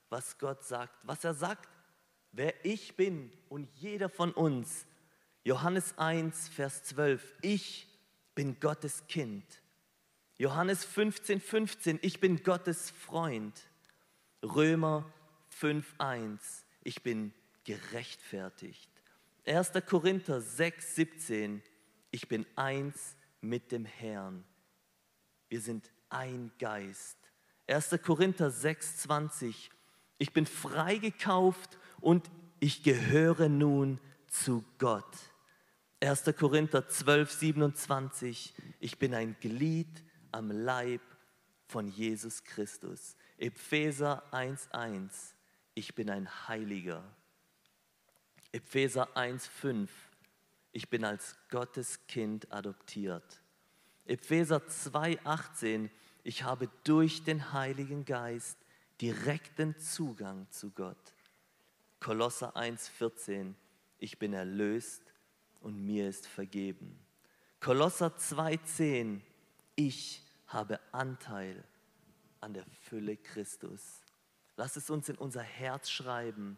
was 0.09 0.37
Gott 0.37 0.63
sagt, 0.63 0.93
was 1.03 1.23
er 1.23 1.33
sagt, 1.33 1.67
wer 2.31 2.53
ich 2.65 2.95
bin 2.95 3.31
und 3.49 3.69
jeder 3.75 4.07
von 4.07 4.31
uns. 4.31 4.85
Johannes 5.43 5.97
1, 5.97 6.49
Vers 6.49 6.83
12, 6.83 7.37
ich 7.41 7.87
bin 8.33 8.59
Gottes 8.59 9.05
Kind. 9.07 9.43
Johannes 10.37 10.85
15, 10.85 11.39
15, 11.39 11.99
ich 12.01 12.19
bin 12.19 12.43
Gottes 12.43 12.91
Freund. 12.91 13.53
Römer 14.43 15.11
5, 15.49 15.95
1, 15.97 16.65
ich 16.83 17.01
bin 17.01 17.33
gerechtfertigt. 17.65 18.89
1. 19.45 19.73
Korinther 19.85 20.41
6, 20.41 20.95
17, 20.95 21.61
ich 22.11 22.27
bin 22.27 22.45
eins 22.55 23.17
mit 23.41 23.71
dem 23.71 23.85
Herrn. 23.85 24.45
Wir 25.49 25.59
sind 25.61 25.91
ein 26.09 26.51
Geist. 26.57 27.17
1. 27.67 27.99
Korinther 28.03 28.49
6, 28.49 28.99
20, 28.99 29.69
ich 30.17 30.33
bin 30.33 30.45
freigekauft 30.45 31.77
und 31.99 32.29
ich 32.59 32.83
gehöre 32.83 33.49
nun 33.49 33.99
zu 34.27 34.63
Gott. 34.77 35.15
1. 35.99 36.23
Korinther 36.37 36.87
12, 36.87 37.31
27, 37.31 38.53
ich 38.79 38.97
bin 38.97 39.13
ein 39.13 39.35
Glied 39.39 40.03
am 40.31 40.51
Leib 40.51 41.01
von 41.67 41.87
Jesus 41.87 42.43
Christus. 42.43 43.15
Epheser 43.37 44.23
1, 44.33 44.71
1, 44.71 45.35
ich 45.73 45.95
bin 45.95 46.09
ein 46.09 46.47
Heiliger. 46.47 47.03
Epheser 48.55 49.17
1,5, 49.17 49.89
ich 50.71 50.89
bin 50.89 51.03
als 51.03 51.35
Gottes 51.49 52.07
Kind 52.07 52.49
adoptiert. 52.53 53.41
Epheser 54.05 54.59
2,18, 54.59 55.89
ich 56.23 56.43
habe 56.43 56.69
durch 56.85 57.25
den 57.25 57.51
Heiligen 57.51 58.05
Geist 58.05 58.57
direkten 59.01 59.77
Zugang 59.77 60.49
zu 60.51 60.71
Gott. 60.71 60.95
Kolosser 61.99 62.55
1,14, 62.55 63.55
ich 63.97 64.19
bin 64.19 64.31
erlöst 64.31 65.03
und 65.59 65.85
mir 65.85 66.07
ist 66.07 66.25
vergeben. 66.25 66.97
Kolosser 67.59 68.15
2,10, 68.15 69.19
ich 69.75 70.23
habe 70.47 70.79
Anteil 70.93 71.61
an 72.39 72.53
der 72.53 72.65
Fülle 72.83 73.17
Christus. 73.17 74.01
Lass 74.55 74.77
es 74.77 74.89
uns 74.89 75.09
in 75.09 75.17
unser 75.17 75.43
Herz 75.43 75.89
schreiben 75.89 76.57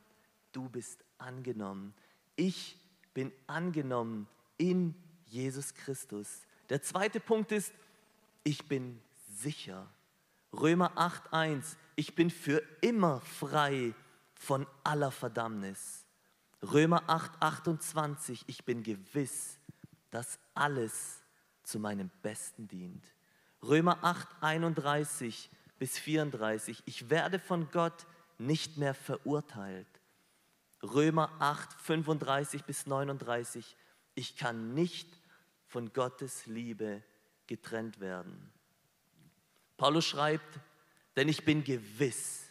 du 0.58 0.68
bist 0.70 1.06
angenommen. 1.18 1.94
Ich 2.36 2.78
bin 3.14 3.32
angenommen 3.48 4.28
in 4.58 4.94
Jesus 5.26 5.74
Christus. 5.74 6.42
Der 6.70 6.82
zweite 6.82 7.20
Punkt 7.20 7.52
ist, 7.52 7.74
ich 8.44 8.68
bin 8.68 9.02
sicher. 9.38 9.88
Römer 10.54 10.98
8.1, 10.98 11.76
ich 11.96 12.16
bin 12.16 12.30
für 12.30 12.62
immer 12.82 13.22
frei 13.22 13.94
von 14.36 14.66
aller 14.84 15.12
Verdammnis. 15.12 16.06
Römer 16.62 17.04
8.28, 17.10 18.44
ich 18.48 18.66
bin 18.66 18.84
gewiss, 18.84 19.60
dass 20.10 20.40
alles 20.54 21.22
zu 21.64 21.80
meinem 21.80 22.10
Besten 22.22 22.68
dient. 22.68 23.04
Römer 23.62 24.04
8.31 24.42 25.50
bis 25.80 26.00
34, 26.00 26.84
ich 26.86 27.10
werde 27.10 27.40
von 27.40 27.70
Gott 27.72 28.06
nicht 28.38 28.78
mehr 28.78 28.94
verurteilt. 28.94 29.88
Römer 30.84 31.32
8, 31.40 31.74
35 31.74 32.64
bis 32.64 32.86
39, 32.86 33.76
ich 34.16 34.36
kann 34.36 34.74
nicht 34.74 35.10
von 35.66 35.92
Gottes 35.94 36.46
Liebe 36.46 37.04
getrennt 37.48 38.00
werden. 38.00 38.52
Paulus 39.78 40.06
schreibt, 40.06 40.60
denn 41.16 41.28
ich 41.28 41.46
bin 41.46 41.64
gewiss, 41.64 42.46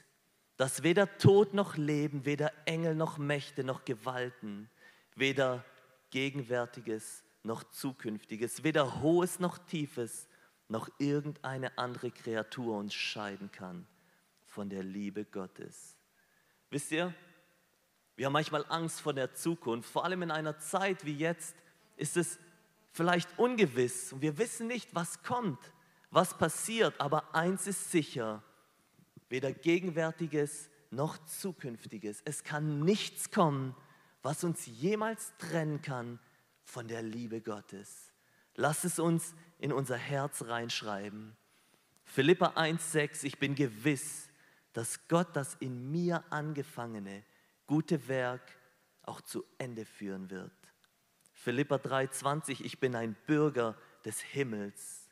dass 0.57 0.83
weder 0.83 1.19
Tod 1.19 1.55
noch 1.55 1.77
Leben, 1.77 2.25
weder 2.25 2.53
Engel 2.67 2.95
noch 2.95 3.19
Mächte 3.19 3.62
noch 3.62 3.85
Gewalten, 3.85 4.71
weder 5.15 5.65
Gegenwärtiges 6.11 7.23
noch 7.43 7.65
Zukünftiges, 7.65 8.65
weder 8.65 9.01
Hohes 9.01 9.39
noch 9.39 9.59
Tiefes, 9.59 10.29
noch 10.69 10.89
irgendeine 10.99 11.77
andere 11.79 12.11
Kreatur 12.11 12.77
uns 12.77 12.95
scheiden 12.95 13.53
kann 13.53 13.87
von 14.47 14.69
der 14.69 14.83
Liebe 14.83 15.25
Gottes. 15.25 15.97
Wisst 16.71 16.91
ihr, 16.91 17.15
wir 18.17 18.27
haben 18.27 18.33
manchmal 18.33 18.65
Angst 18.69 19.01
vor 19.03 19.13
der 19.13 19.35
Zukunft. 19.35 19.91
Vor 19.91 20.05
allem 20.05 20.23
in 20.23 20.31
einer 20.31 20.59
Zeit 20.59 21.05
wie 21.05 21.17
jetzt 21.17 21.55
ist 21.97 22.17
es 22.17 22.39
vielleicht 22.93 23.39
ungewiss 23.39 24.13
und 24.13 24.23
wir 24.23 24.39
wissen 24.39 24.67
nicht, 24.67 24.95
was 24.95 25.23
kommt, 25.23 25.59
was 26.11 26.37
passiert. 26.39 26.99
Aber 26.99 27.35
eins 27.35 27.67
ist 27.67 27.91
sicher, 27.91 28.43
weder 29.29 29.53
Gegenwärtiges 29.53 30.71
noch 30.91 31.19
Zukünftiges. 31.27 32.23
Es 32.25 32.43
kann 32.43 32.81
nichts 32.81 33.31
kommen, 33.31 33.77
was 34.23 34.45
uns 34.45 34.65
jemals 34.65 35.35
trennen 35.39 35.83
kann 35.83 36.19
von 36.65 36.89
der 36.89 37.03
Liebe 37.03 37.43
Gottes. 37.43 38.13
Lass 38.55 38.85
es 38.85 38.99
uns 38.99 39.35
in 39.59 39.73
unser 39.73 39.97
Herz 39.97 40.43
reinschreiben. 40.43 41.37
Philippa 42.05 42.49
1,6, 42.57 43.25
ich 43.25 43.39
bin 43.39 43.55
gewiss, 43.55 44.31
dass 44.73 45.07
Gott 45.09 45.29
das 45.35 45.57
in 45.57 45.91
mir 45.91 46.25
angefangene 46.31 47.23
gute 47.67 48.09
Werk 48.09 48.57
auch 49.03 49.21
zu 49.21 49.45
Ende 49.59 49.85
führen 49.85 50.31
wird. 50.31 50.53
Philippa 51.33 51.77
3,20, 51.77 52.63
ich 52.65 52.81
bin 52.81 52.95
ein 52.95 53.17
Bürger 53.27 53.77
des 54.05 54.21
Himmels. 54.21 55.09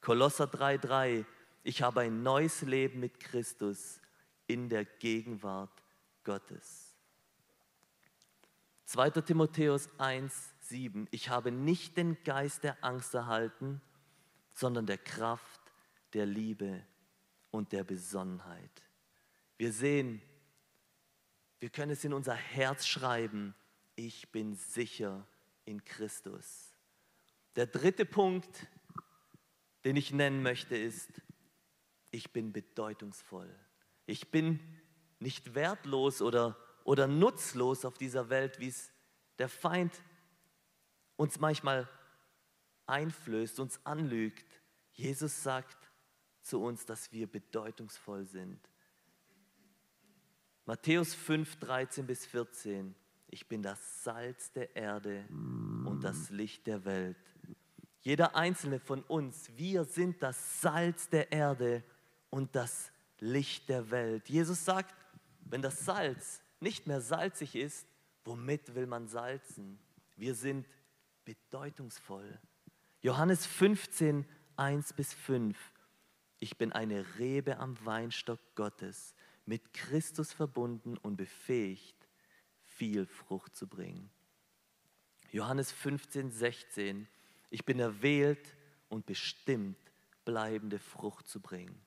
Kolosser 0.00 0.44
3,3, 0.44 1.24
ich 1.62 1.82
habe 1.82 2.00
ein 2.00 2.22
neues 2.22 2.62
Leben 2.62 3.00
mit 3.00 3.20
Christus 3.20 4.00
in 4.46 4.68
der 4.68 4.84
Gegenwart 4.84 5.82
Gottes. 6.24 6.94
2. 8.86 9.10
Timotheus 9.10 9.88
1, 9.98 10.54
7. 10.62 11.06
Ich 11.10 11.28
habe 11.28 11.52
nicht 11.52 11.96
den 11.96 12.22
Geist 12.24 12.64
der 12.64 12.82
Angst 12.82 13.14
erhalten, 13.14 13.80
sondern 14.52 14.86
der 14.86 14.98
Kraft, 14.98 15.60
der 16.12 16.26
Liebe 16.26 16.84
und 17.50 17.72
der 17.72 17.84
Besonnenheit. 17.84 18.82
Wir 19.58 19.72
sehen, 19.72 20.20
wir 21.60 21.68
können 21.70 21.92
es 21.92 22.04
in 22.04 22.12
unser 22.12 22.34
Herz 22.34 22.86
schreiben, 22.86 23.54
ich 23.94 24.32
bin 24.32 24.54
sicher 24.54 25.26
in 25.66 25.84
Christus. 25.84 26.74
Der 27.54 27.66
dritte 27.66 28.06
Punkt, 28.06 28.66
den 29.84 29.96
ich 29.96 30.12
nennen 30.12 30.42
möchte, 30.42 30.76
ist, 30.76 31.10
ich 32.10 32.32
bin 32.32 32.52
bedeutungsvoll. 32.52 33.54
Ich 34.06 34.30
bin 34.30 34.58
nicht 35.18 35.54
wertlos 35.54 36.22
oder, 36.22 36.56
oder 36.84 37.06
nutzlos 37.06 37.84
auf 37.84 37.98
dieser 37.98 38.30
Welt, 38.30 38.58
wie 38.58 38.68
es 38.68 38.90
der 39.38 39.48
Feind 39.48 40.02
uns 41.16 41.38
manchmal 41.38 41.88
einflößt, 42.86 43.60
uns 43.60 43.84
anlügt. 43.84 44.62
Jesus 44.92 45.42
sagt 45.42 45.90
zu 46.40 46.62
uns, 46.62 46.86
dass 46.86 47.12
wir 47.12 47.30
bedeutungsvoll 47.30 48.24
sind. 48.24 48.69
Matthäus 50.66 51.14
5, 51.14 51.56
13 51.56 52.06
bis 52.06 52.26
14. 52.26 52.94
Ich 53.28 53.48
bin 53.48 53.62
das 53.62 54.04
Salz 54.04 54.52
der 54.52 54.74
Erde 54.76 55.24
und 55.28 56.00
das 56.02 56.30
Licht 56.30 56.66
der 56.66 56.84
Welt. 56.84 57.16
Jeder 58.00 58.34
einzelne 58.34 58.80
von 58.80 59.02
uns, 59.04 59.50
wir 59.56 59.84
sind 59.84 60.22
das 60.22 60.60
Salz 60.60 61.08
der 61.08 61.30
Erde 61.32 61.84
und 62.30 62.54
das 62.56 62.90
Licht 63.18 63.68
der 63.68 63.90
Welt. 63.90 64.28
Jesus 64.28 64.64
sagt, 64.64 64.94
wenn 65.44 65.62
das 65.62 65.84
Salz 65.84 66.42
nicht 66.60 66.86
mehr 66.86 67.00
salzig 67.00 67.54
ist, 67.54 67.86
womit 68.24 68.74
will 68.74 68.86
man 68.86 69.08
salzen? 69.08 69.78
Wir 70.16 70.34
sind 70.34 70.66
bedeutungsvoll. 71.24 72.38
Johannes 73.02 73.46
15, 73.46 74.26
1 74.56 74.92
bis 74.92 75.14
5. 75.14 75.56
Ich 76.38 76.56
bin 76.56 76.72
eine 76.72 77.04
Rebe 77.18 77.58
am 77.58 77.76
Weinstock 77.84 78.40
Gottes, 78.54 79.14
mit 79.46 79.72
Christus 79.72 80.32
verbunden 80.32 80.96
und 80.98 81.16
befähigt, 81.16 82.08
viel 82.62 83.06
Frucht 83.06 83.56
zu 83.56 83.66
bringen. 83.66 84.10
Johannes 85.32 85.70
15, 85.72 86.30
16. 86.30 87.08
Ich 87.50 87.64
bin 87.64 87.78
erwählt 87.78 88.56
und 88.88 89.06
bestimmt, 89.06 89.78
bleibende 90.24 90.78
Frucht 90.78 91.28
zu 91.28 91.40
bringen. 91.40 91.80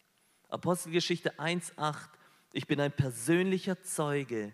Apostelgeschichte 0.50 1.40
1,8, 1.40 2.10
ich 2.54 2.68
bin 2.68 2.80
ein 2.80 2.92
persönlicher 2.92 3.82
Zeuge 3.82 4.54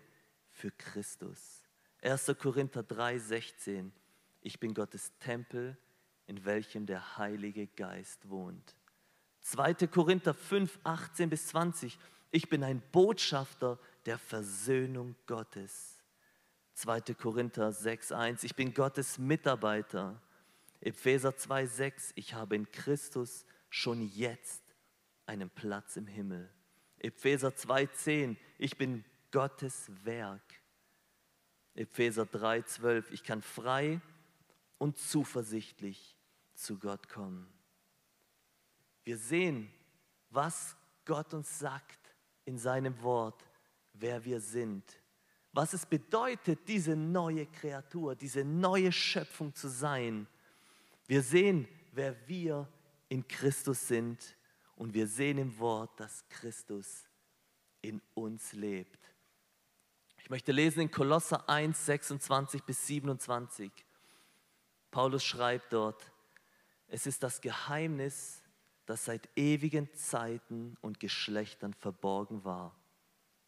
für 0.50 0.70
Christus. 0.70 1.62
1. 2.02 2.34
Korinther 2.38 2.80
3,16, 2.80 3.90
ich 4.40 4.58
bin 4.58 4.72
Gottes 4.72 5.12
Tempel, 5.18 5.76
in 6.26 6.44
welchem 6.44 6.86
der 6.86 7.18
Heilige 7.18 7.66
Geist 7.66 8.28
wohnt. 8.28 8.74
2. 9.42 9.74
Korinther 9.88 10.32
5, 10.32 10.78
18 10.84 11.28
bis 11.30 11.48
20, 11.48 11.98
ich 12.30 12.48
bin 12.48 12.62
ein 12.62 12.82
Botschafter 12.92 13.78
der 14.06 14.18
Versöhnung 14.18 15.16
Gottes. 15.26 15.96
2. 16.74 17.00
Korinther 17.14 17.72
6, 17.72 18.12
1, 18.12 18.44
ich 18.44 18.54
bin 18.54 18.72
Gottes 18.72 19.18
Mitarbeiter. 19.18 20.20
Epheser 20.80 21.36
2, 21.36 21.66
6, 21.66 22.12
ich 22.14 22.34
habe 22.34 22.56
in 22.56 22.70
Christus 22.70 23.44
schon 23.68 24.08
jetzt 24.14 24.62
einen 25.26 25.50
Platz 25.50 25.96
im 25.96 26.06
Himmel. 26.06 26.50
Epheser 26.98 27.48
2,10, 27.50 28.36
ich 28.58 28.78
bin 28.78 29.04
Gottes 29.30 29.90
Werk. 30.04 30.42
Epheser 31.74 32.24
3,12, 32.24 33.10
ich 33.10 33.24
kann 33.24 33.42
frei 33.42 34.00
und 34.78 34.96
zuversichtlich 34.98 36.16
zu 36.54 36.78
Gott 36.78 37.08
kommen. 37.08 37.46
Wir 39.04 39.18
sehen, 39.18 39.70
was 40.30 40.76
Gott 41.04 41.34
uns 41.34 41.58
sagt 41.58 41.99
in 42.50 42.58
seinem 42.58 43.00
Wort, 43.02 43.48
wer 43.94 44.24
wir 44.24 44.40
sind. 44.40 44.84
Was 45.52 45.72
es 45.72 45.86
bedeutet, 45.86 46.66
diese 46.66 46.96
neue 46.96 47.46
Kreatur, 47.46 48.16
diese 48.16 48.44
neue 48.44 48.90
Schöpfung 48.90 49.54
zu 49.54 49.68
sein. 49.68 50.26
Wir 51.06 51.22
sehen, 51.22 51.68
wer 51.92 52.16
wir 52.28 52.68
in 53.08 53.26
Christus 53.26 53.86
sind 53.86 54.36
und 54.74 54.94
wir 54.94 55.06
sehen 55.06 55.38
im 55.38 55.56
Wort, 55.60 55.98
dass 55.98 56.28
Christus 56.28 57.08
in 57.82 58.02
uns 58.14 58.52
lebt. 58.52 58.98
Ich 60.18 60.28
möchte 60.28 60.50
lesen 60.50 60.80
in 60.80 60.90
Kolosser 60.90 61.48
1, 61.48 61.86
26 61.86 62.64
bis 62.64 62.84
27. 62.86 63.70
Paulus 64.90 65.24
schreibt 65.24 65.72
dort, 65.72 66.12
es 66.88 67.06
ist 67.06 67.22
das 67.22 67.40
Geheimnis, 67.40 68.39
das 68.90 69.04
seit 69.04 69.28
ewigen 69.36 69.88
Zeiten 69.94 70.76
und 70.80 70.98
Geschlechtern 70.98 71.74
verborgen 71.74 72.44
war. 72.44 72.74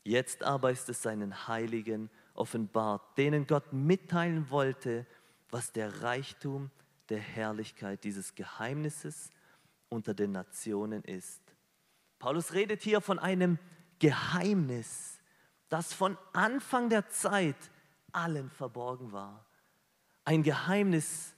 Jetzt 0.05 0.45
aber 0.45 0.71
ist 0.71 0.89
es 0.89 1.03
seinen 1.03 1.49
Heiligen 1.49 2.11
offenbart, 2.35 3.19
denen 3.19 3.49
Gott 3.49 3.73
mitteilen 3.73 4.51
wollte, 4.51 5.05
was 5.51 5.73
der 5.73 6.03
Reichtum 6.03 6.71
der 7.09 7.19
Herrlichkeit 7.19 8.05
dieses 8.05 8.37
Geheimnisses 8.37 9.31
unter 9.89 10.15
den 10.15 10.31
Nationen 10.31 11.03
ist. 11.03 11.43
Paulus 12.21 12.53
redet 12.53 12.81
hier 12.83 13.01
von 13.01 13.19
einem 13.19 13.59
Geheimnis, 13.99 15.19
das 15.69 15.93
von 15.93 16.17
Anfang 16.33 16.89
der 16.89 17.09
Zeit 17.09 17.57
allen 18.13 18.49
verborgen 18.49 19.11
war. 19.11 19.45
Ein 20.25 20.45
Geheimnis, 20.45 21.35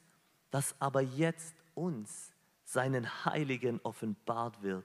das 0.51 0.75
aber 0.79 1.01
jetzt 1.01 1.55
uns, 1.75 2.34
seinen 2.65 3.25
Heiligen, 3.25 3.81
offenbart 3.83 4.63
wird. 4.63 4.85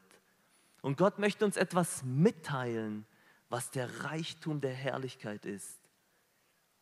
Und 0.82 0.98
Gott 0.98 1.20
möchte 1.20 1.46
uns 1.46 1.58
etwas 1.58 2.04
mitteilen, 2.04 3.06
was 3.50 3.72
der 3.72 4.04
Reichtum 4.04 4.62
der 4.62 4.74
Herrlichkeit 4.74 5.46
ist. 5.46 5.80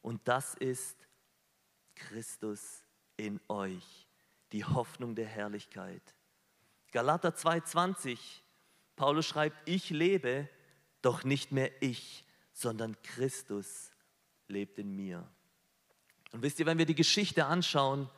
Und 0.01 0.27
das 0.27 0.53
ist 0.55 1.07
Christus 1.95 2.83
in 3.15 3.39
euch, 3.47 4.07
die 4.51 4.65
Hoffnung 4.65 5.15
der 5.15 5.25
Herrlichkeit. 5.25 6.01
Galater 6.91 7.29
2,20, 7.29 8.17
Paulus 8.95 9.25
schreibt, 9.25 9.57
ich 9.67 9.89
lebe, 9.89 10.49
doch 11.01 11.23
nicht 11.23 11.51
mehr 11.51 11.71
ich, 11.81 12.25
sondern 12.53 12.99
Christus 13.01 13.91
lebt 14.47 14.79
in 14.79 14.95
mir. 14.95 15.27
Und 16.31 16.41
wisst 16.41 16.59
ihr, 16.59 16.65
wenn 16.65 16.77
wir 16.77 16.85
die 16.85 16.95
Geschichte 16.95 17.45
anschauen, 17.45 18.09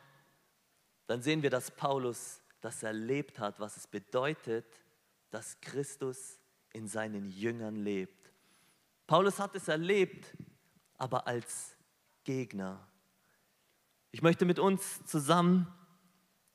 dann 1.06 1.22
sehen 1.22 1.42
wir, 1.42 1.50
dass 1.50 1.70
Paulus 1.70 2.39
das 2.60 2.82
erlebt 2.82 3.38
hat, 3.38 3.58
was 3.60 3.76
es 3.76 3.86
bedeutet, 3.86 4.66
dass 5.30 5.60
Christus 5.60 6.38
in 6.72 6.86
seinen 6.86 7.30
Jüngern 7.30 7.76
lebt. 7.76 8.32
Paulus 9.06 9.38
hat 9.38 9.54
es 9.54 9.68
erlebt, 9.68 10.36
aber 10.96 11.26
als 11.26 11.76
Gegner. 12.24 12.86
Ich 14.12 14.22
möchte 14.22 14.44
mit 14.44 14.58
uns 14.58 15.04
zusammen 15.04 15.72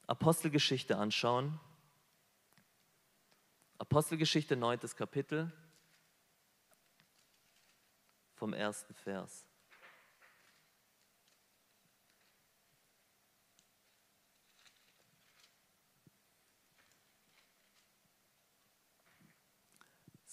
Apostelgeschichte 0.07 0.97
anschauen. 0.97 1.59
Apostelgeschichte 3.77 4.55
9. 4.55 4.79
Kapitel 4.95 5.51
vom 8.35 8.53
ersten 8.53 8.93
Vers. 8.93 9.45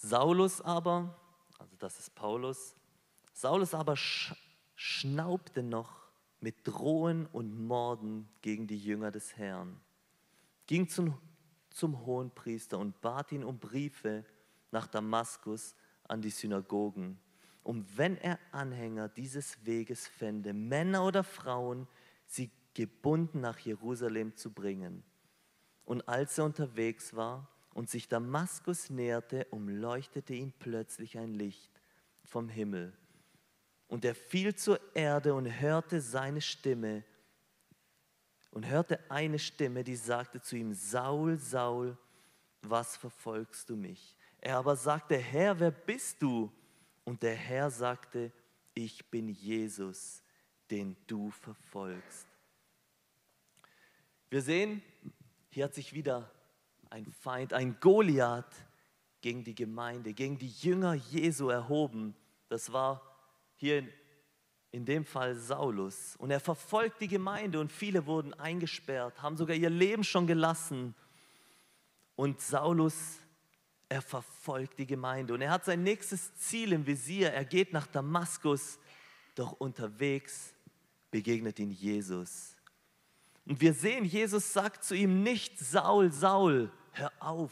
Saulus 0.05 0.59
aber, 0.59 1.17
also 1.57 1.77
das 1.77 1.97
ist 1.97 2.13
Paulus, 2.13 2.75
Saulus 3.31 3.73
aber 3.73 3.95
sch 3.95 4.33
schnaubte 4.75 5.63
noch 5.63 5.95
mit 6.41 6.67
Drohen 6.67 7.25
und 7.27 7.57
Morden 7.57 8.27
gegen 8.41 8.67
die 8.67 8.77
Jünger 8.77 9.11
des 9.11 9.37
Herrn, 9.37 9.79
ging 10.67 10.89
zum 10.89 11.17
zum 11.69 12.05
Hohenpriester 12.05 12.77
und 12.77 12.99
bat 13.01 13.31
ihn 13.31 13.45
um 13.45 13.59
Briefe 13.59 14.25
nach 14.71 14.87
Damaskus 14.87 15.73
an 16.03 16.21
die 16.21 16.29
Synagogen, 16.29 17.17
um 17.63 17.85
wenn 17.95 18.17
er 18.17 18.39
Anhänger 18.51 19.07
dieses 19.07 19.65
Weges 19.65 20.05
fände, 20.05 20.53
Männer 20.53 21.05
oder 21.05 21.23
Frauen, 21.23 21.87
sie 22.25 22.51
gebunden 22.73 23.39
nach 23.39 23.57
Jerusalem 23.59 24.35
zu 24.35 24.51
bringen. 24.51 25.03
Und 25.85 26.07
als 26.09 26.37
er 26.37 26.45
unterwegs 26.45 27.15
war 27.15 27.47
und 27.73 27.89
sich 27.89 28.07
Damaskus 28.07 28.89
näherte, 28.89 29.45
umleuchtete 29.49 30.33
ihn 30.33 30.53
plötzlich 30.59 31.17
ein 31.17 31.33
Licht 31.33 31.71
vom 32.23 32.49
Himmel. 32.49 32.93
Und 33.87 34.05
er 34.05 34.15
fiel 34.15 34.55
zur 34.55 34.79
Erde 34.95 35.33
und 35.33 35.45
hörte 35.45 36.01
seine 36.01 36.41
Stimme 36.41 37.03
und 38.51 38.67
hörte 38.67 38.99
eine 39.09 39.39
Stimme, 39.39 39.83
die 39.83 39.95
sagte 39.95 40.39
zu 40.39 40.55
ihm, 40.55 40.73
Saul, 40.73 41.37
Saul, 41.37 41.97
was 42.61 42.95
verfolgst 42.95 43.69
du 43.69 43.75
mich? 43.75 44.15
Er 44.39 44.57
aber 44.57 44.75
sagte, 44.75 45.17
Herr, 45.17 45.59
wer 45.59 45.71
bist 45.71 46.21
du? 46.21 46.51
Und 47.03 47.23
der 47.23 47.35
Herr 47.35 47.71
sagte, 47.71 48.31
ich 48.73 49.09
bin 49.09 49.29
Jesus, 49.29 50.21
den 50.69 50.95
du 51.07 51.31
verfolgst. 51.31 52.27
Wir 54.29 54.41
sehen, 54.41 54.81
hier 55.49 55.65
hat 55.65 55.73
sich 55.73 55.93
wieder 55.93 56.31
ein 56.93 57.07
Feind, 57.07 57.53
ein 57.53 57.79
Goliath 57.79 58.53
gegen 59.21 59.43
die 59.43 59.55
Gemeinde, 59.55 60.13
gegen 60.13 60.37
die 60.37 60.49
Jünger 60.49 60.93
Jesu 60.93 61.49
erhoben. 61.49 62.15
Das 62.49 62.71
war 62.71 63.01
hier 63.55 63.79
in, 63.79 63.89
in 64.69 64.85
dem 64.85 65.03
Fall 65.03 65.35
Saulus. 65.35 66.15
Und 66.17 66.29
er 66.29 66.39
verfolgt 66.39 67.01
die 67.01 67.07
Gemeinde 67.07 67.59
und 67.59 67.71
viele 67.71 68.05
wurden 68.05 68.35
eingesperrt, 68.35 69.23
haben 69.23 69.37
sogar 69.37 69.55
ihr 69.55 69.71
Leben 69.71 70.03
schon 70.03 70.27
gelassen. 70.27 70.93
Und 72.15 72.41
Saulus, 72.41 73.17
er 73.89 74.03
verfolgt 74.03 74.77
die 74.77 74.85
Gemeinde 74.85 75.33
und 75.33 75.41
er 75.41 75.49
hat 75.49 75.65
sein 75.65 75.81
nächstes 75.81 76.35
Ziel 76.35 76.73
im 76.73 76.85
Visier. 76.85 77.33
Er 77.33 77.45
geht 77.45 77.73
nach 77.73 77.87
Damaskus, 77.87 78.77
doch 79.33 79.53
unterwegs 79.53 80.53
begegnet 81.09 81.57
ihn 81.57 81.71
Jesus. 81.71 82.55
Und 83.47 83.59
wir 83.61 83.73
sehen, 83.73 84.05
Jesus 84.05 84.53
sagt 84.53 84.83
zu 84.83 84.95
ihm 84.95 85.23
nicht, 85.23 85.57
Saul, 85.57 86.11
Saul, 86.11 86.71
hör 86.93 87.11
auf, 87.19 87.51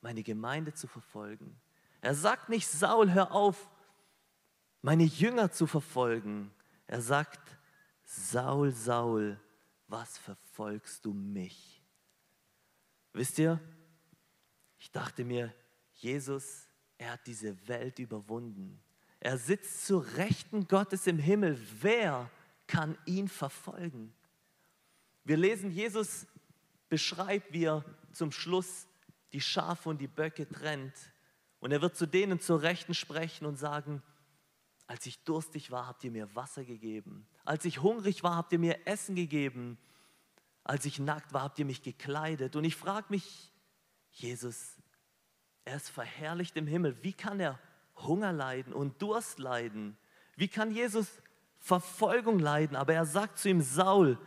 meine 0.00 0.22
Gemeinde 0.22 0.72
zu 0.74 0.86
verfolgen. 0.86 1.60
Er 2.00 2.14
sagt 2.14 2.48
nicht, 2.48 2.66
Saul, 2.68 3.12
hör 3.12 3.32
auf, 3.32 3.68
meine 4.82 5.04
Jünger 5.04 5.50
zu 5.50 5.66
verfolgen. 5.66 6.50
Er 6.86 7.02
sagt, 7.02 7.40
Saul, 8.04 8.72
Saul, 8.72 9.38
was 9.86 10.18
verfolgst 10.18 11.04
du 11.04 11.12
mich? 11.12 11.82
Wisst 13.12 13.38
ihr, 13.38 13.60
ich 14.78 14.90
dachte 14.90 15.24
mir, 15.24 15.52
Jesus, 15.94 16.68
er 16.96 17.12
hat 17.12 17.26
diese 17.26 17.68
Welt 17.68 17.98
überwunden. 17.98 18.80
Er 19.20 19.36
sitzt 19.36 19.86
zu 19.86 19.98
Rechten 19.98 20.66
Gottes 20.66 21.06
im 21.06 21.18
Himmel. 21.18 21.60
Wer 21.80 22.30
kann 22.66 22.96
ihn 23.04 23.28
verfolgen? 23.28 24.14
Wir 25.24 25.36
lesen, 25.36 25.70
Jesus 25.70 26.26
beschreibt, 26.88 27.52
wie 27.52 27.64
er 27.64 27.84
zum 28.12 28.32
Schluss 28.32 28.86
die 29.32 29.40
Schafe 29.40 29.88
und 29.88 29.98
die 29.98 30.08
Böcke 30.08 30.48
trennt. 30.48 30.94
Und 31.60 31.72
er 31.72 31.82
wird 31.82 31.96
zu 31.96 32.06
denen 32.06 32.40
zur 32.40 32.62
Rechten 32.62 32.94
sprechen 32.94 33.46
und 33.46 33.56
sagen, 33.56 34.02
als 34.86 35.06
ich 35.06 35.22
durstig 35.22 35.70
war, 35.70 35.86
habt 35.86 36.02
ihr 36.02 36.10
mir 36.10 36.34
Wasser 36.34 36.64
gegeben. 36.64 37.28
Als 37.44 37.64
ich 37.64 37.80
hungrig 37.80 38.24
war, 38.24 38.36
habt 38.36 38.52
ihr 38.52 38.58
mir 38.58 38.86
Essen 38.86 39.14
gegeben. 39.14 39.78
Als 40.64 40.84
ich 40.84 40.98
nackt 40.98 41.32
war, 41.32 41.42
habt 41.42 41.58
ihr 41.58 41.64
mich 41.64 41.82
gekleidet. 41.82 42.56
Und 42.56 42.64
ich 42.64 42.74
frage 42.74 43.06
mich, 43.10 43.52
Jesus, 44.10 44.76
er 45.64 45.76
ist 45.76 45.90
verherrlicht 45.90 46.56
im 46.56 46.66
Himmel. 46.66 46.96
Wie 47.02 47.12
kann 47.12 47.38
er 47.38 47.60
Hunger 47.96 48.32
leiden 48.32 48.72
und 48.72 49.00
Durst 49.00 49.38
leiden? 49.38 49.96
Wie 50.34 50.48
kann 50.48 50.72
Jesus 50.72 51.08
Verfolgung 51.58 52.38
leiden? 52.38 52.76
Aber 52.76 52.94
er 52.94 53.06
sagt 53.06 53.38
zu 53.38 53.48
ihm, 53.48 53.60
Saul, 53.60 54.18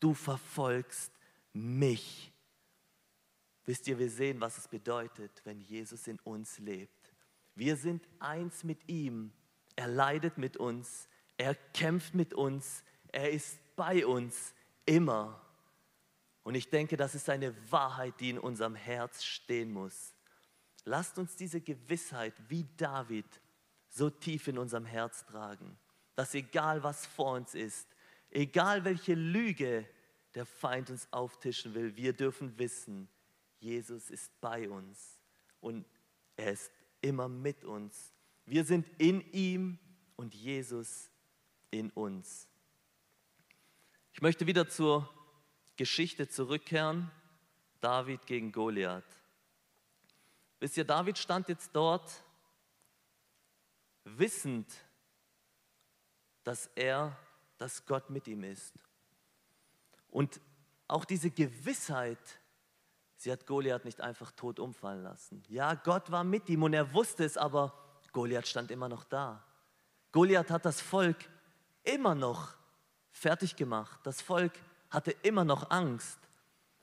du 0.00 0.14
verfolgst 0.14 1.12
mich. 1.52 2.32
Wisst 3.68 3.86
ihr, 3.86 3.98
wir 3.98 4.10
sehen, 4.10 4.40
was 4.40 4.58
es 4.58 4.66
bedeutet, 4.66 5.42
wenn 5.44 5.60
Jesus 5.60 6.06
in 6.06 6.18
uns 6.20 6.58
lebt. 6.58 7.12
Wir 7.54 7.76
sind 7.76 8.08
eins 8.18 8.64
mit 8.64 8.88
ihm 8.88 9.32
er 9.78 9.86
leidet 9.86 10.38
mit 10.38 10.56
uns, 10.56 11.08
er 11.36 11.54
kämpft 11.54 12.12
mit 12.12 12.34
uns, 12.34 12.82
er 13.12 13.30
ist 13.30 13.60
bei 13.76 14.04
uns 14.04 14.52
immer. 14.86 15.40
Und 16.42 16.56
ich 16.56 16.68
denke, 16.68 16.96
das 16.96 17.14
ist 17.14 17.30
eine 17.30 17.54
Wahrheit, 17.70 18.14
die 18.18 18.30
in 18.30 18.40
unserem 18.40 18.74
Herz 18.74 19.22
stehen 19.22 19.70
muss. 19.70 20.16
Lasst 20.84 21.16
uns 21.16 21.36
diese 21.36 21.60
Gewissheit 21.60 22.34
wie 22.48 22.66
David 22.76 23.40
so 23.88 24.10
tief 24.10 24.48
in 24.48 24.58
unserem 24.58 24.84
Herz 24.84 25.24
tragen, 25.26 25.78
dass 26.16 26.34
egal 26.34 26.82
was 26.82 27.06
vor 27.06 27.34
uns 27.34 27.54
ist, 27.54 27.86
egal 28.30 28.84
welche 28.84 29.14
Lüge 29.14 29.88
der 30.34 30.44
Feind 30.44 30.90
uns 30.90 31.06
auftischen 31.12 31.72
will, 31.72 31.94
wir 31.94 32.14
dürfen 32.14 32.58
wissen, 32.58 33.08
Jesus 33.60 34.10
ist 34.10 34.30
bei 34.40 34.68
uns 34.68 35.20
und 35.60 35.84
er 36.36 36.52
ist 36.52 36.70
immer 37.00 37.28
mit 37.28 37.64
uns 37.64 38.12
wir 38.50 38.64
sind 38.64 38.88
in 38.96 39.20
ihm 39.32 39.78
und 40.16 40.34
Jesus 40.34 41.10
in 41.70 41.90
uns. 41.90 42.48
Ich 44.14 44.22
möchte 44.22 44.46
wieder 44.46 44.68
zur 44.68 45.08
Geschichte 45.76 46.28
zurückkehren. 46.28 47.10
David 47.80 48.26
gegen 48.26 48.50
Goliath. 48.50 49.04
Wisst 50.60 50.78
ihr, 50.78 50.84
David 50.84 51.18
stand 51.18 51.48
jetzt 51.48 51.70
dort, 51.76 52.24
wissend, 54.04 54.66
dass 56.42 56.70
er, 56.74 57.16
dass 57.58 57.84
Gott 57.84 58.08
mit 58.08 58.26
ihm 58.26 58.42
ist. 58.44 58.74
Und 60.10 60.40
auch 60.88 61.04
diese 61.04 61.30
Gewissheit, 61.30 62.37
sie 63.18 63.30
hat 63.30 63.46
Goliath 63.46 63.84
nicht 63.84 64.00
einfach 64.00 64.30
tot 64.32 64.58
umfallen 64.58 65.02
lassen. 65.02 65.42
Ja, 65.48 65.74
Gott 65.74 66.10
war 66.10 66.24
mit 66.24 66.48
ihm 66.48 66.62
und 66.62 66.72
er 66.72 66.94
wusste 66.94 67.24
es, 67.24 67.36
aber 67.36 67.74
Goliath 68.12 68.46
stand 68.46 68.70
immer 68.70 68.88
noch 68.88 69.04
da. 69.04 69.44
Goliath 70.12 70.50
hat 70.50 70.64
das 70.64 70.80
Volk 70.80 71.16
immer 71.82 72.14
noch 72.14 72.56
fertig 73.10 73.56
gemacht. 73.56 74.00
Das 74.04 74.22
Volk 74.22 74.52
hatte 74.88 75.10
immer 75.22 75.44
noch 75.44 75.70
Angst. 75.70 76.18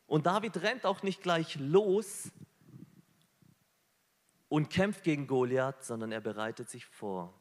Und 0.06 0.28
David 0.28 0.58
rennt 0.62 0.86
auch 0.86 1.02
nicht 1.02 1.24
gleich 1.24 1.56
los 1.56 2.30
und 4.50 4.70
kämpft 4.70 5.04
gegen 5.04 5.26
Goliath, 5.26 5.84
sondern 5.84 6.12
er 6.12 6.22
bereitet 6.22 6.70
sich 6.70 6.86
vor. 6.86 7.34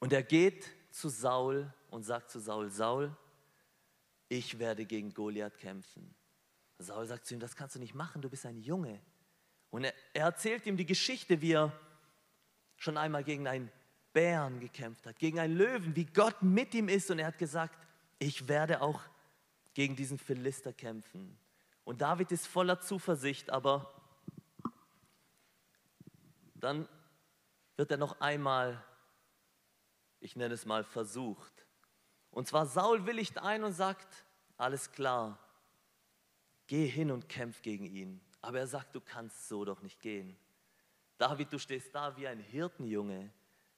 Und 0.00 0.12
er 0.12 0.22
geht 0.22 0.68
zu 0.90 1.08
Saul 1.08 1.72
und 1.90 2.02
sagt 2.02 2.30
zu 2.30 2.40
Saul, 2.40 2.70
Saul, 2.70 3.14
ich 4.28 4.58
werde 4.58 4.84
gegen 4.84 5.14
Goliath 5.14 5.58
kämpfen. 5.58 6.14
Saul 6.78 7.06
sagt 7.06 7.26
zu 7.26 7.34
ihm, 7.34 7.40
das 7.40 7.56
kannst 7.56 7.74
du 7.74 7.80
nicht 7.80 7.94
machen, 7.94 8.22
du 8.22 8.30
bist 8.30 8.46
ein 8.46 8.58
Junge. 8.58 9.00
Und 9.70 9.84
er, 9.84 9.94
er 10.14 10.26
erzählt 10.26 10.64
ihm 10.66 10.76
die 10.76 10.86
Geschichte, 10.86 11.40
wie 11.40 11.52
er 11.52 11.72
schon 12.76 12.96
einmal 12.96 13.24
gegen 13.24 13.46
einen 13.46 13.70
Bären 14.12 14.60
gekämpft 14.60 15.06
hat, 15.06 15.18
gegen 15.18 15.38
einen 15.40 15.56
Löwen, 15.56 15.94
wie 15.96 16.06
Gott 16.06 16.42
mit 16.42 16.74
ihm 16.74 16.88
ist. 16.88 17.10
Und 17.10 17.18
er 17.18 17.26
hat 17.26 17.38
gesagt, 17.38 17.76
ich 18.18 18.48
werde 18.48 18.80
auch 18.80 19.00
gegen 19.74 19.96
diesen 19.96 20.18
Philister 20.18 20.72
kämpfen. 20.72 21.36
Und 21.84 22.00
David 22.00 22.32
ist 22.32 22.46
voller 22.46 22.80
Zuversicht, 22.80 23.50
aber 23.50 23.92
dann 26.54 26.88
wird 27.76 27.90
er 27.90 27.96
noch 27.96 28.20
einmal, 28.20 28.82
ich 30.20 30.36
nenne 30.36 30.54
es 30.54 30.66
mal, 30.66 30.84
versucht. 30.84 31.66
Und 32.30 32.46
zwar 32.46 32.66
Saul 32.66 33.06
willigt 33.06 33.38
ein 33.38 33.64
und 33.64 33.72
sagt, 33.72 34.24
alles 34.56 34.90
klar, 34.92 35.38
geh 36.68 36.86
hin 36.86 37.10
und 37.10 37.28
kämpf 37.28 37.62
gegen 37.62 37.86
ihn. 37.86 38.20
Aber 38.40 38.60
er 38.60 38.66
sagt, 38.68 38.94
du 38.94 39.00
kannst 39.00 39.48
so 39.48 39.64
doch 39.64 39.82
nicht 39.82 40.00
gehen. 40.00 40.36
David, 41.16 41.52
du 41.52 41.58
stehst 41.58 41.92
da 41.94 42.16
wie 42.16 42.28
ein 42.28 42.38
Hirtenjunge. 42.38 43.30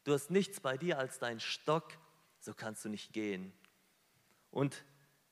Du 0.05 0.13
hast 0.13 0.31
nichts 0.31 0.61
bei 0.61 0.77
dir 0.77 0.99
als 0.99 1.19
dein 1.19 1.41
Stock, 1.41 1.97
so 2.41 2.53
kannst 2.53 2.85
du 2.85 2.91
nicht 2.91 3.13
gehen. 3.13 3.53
Und 4.51 4.85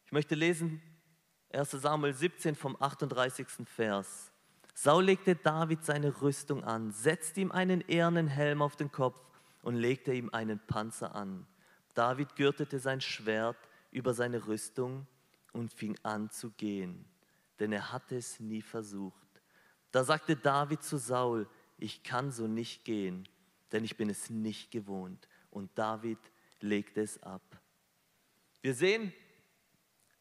ich 0.07 0.13
möchte 0.13 0.35
lesen 0.35 0.81
1 1.53 1.71
Samuel 1.73 2.15
17 2.15 2.55
vom 2.55 2.77
38. 2.81 3.47
Vers. 3.67 4.31
Saul 4.75 5.05
legte 5.05 5.35
David 5.35 5.85
seine 5.85 6.23
Rüstung 6.23 6.63
an, 6.63 6.93
setzte 6.93 7.41
ihm 7.41 7.51
einen 7.51 7.81
ehernen 7.83 8.29
Helm 8.29 8.63
auf 8.63 8.77
den 8.77 8.93
Kopf 8.93 9.19
und 9.63 9.75
legte 9.75 10.13
ihm 10.13 10.31
einen 10.31 10.61
Panzer 10.61 11.15
an. 11.15 11.47
David 11.95 12.37
gürtete 12.37 12.79
sein 12.79 13.01
Schwert 13.01 13.57
über 13.91 14.15
seine 14.15 14.47
Rüstung 14.47 15.07
und 15.53 15.73
fing 15.73 15.99
an 16.05 16.31
zu 16.31 16.51
gehen 16.51 17.05
denn 17.61 17.73
er 17.73 17.93
hatte 17.93 18.17
es 18.17 18.41
nie 18.41 18.63
versucht. 18.63 19.29
Da 19.91 20.05
sagte 20.05 20.37
David 20.37 20.83
zu 20.83 20.99
Saul, 20.99 21.49
ich 21.79 22.03
kann 22.03 22.33
so 22.33 22.47
nicht 22.47 22.85
gehen, 22.85 23.29
denn 23.73 23.85
ich 23.85 23.97
bin 23.97 24.11
es 24.11 24.31
nicht 24.31 24.71
gewohnt. 24.71 25.29
Und 25.51 25.71
David 25.79 26.19
legte 26.61 27.01
es 27.01 27.23
ab. 27.23 27.43
Wir 28.61 28.75
sehen, 28.75 29.13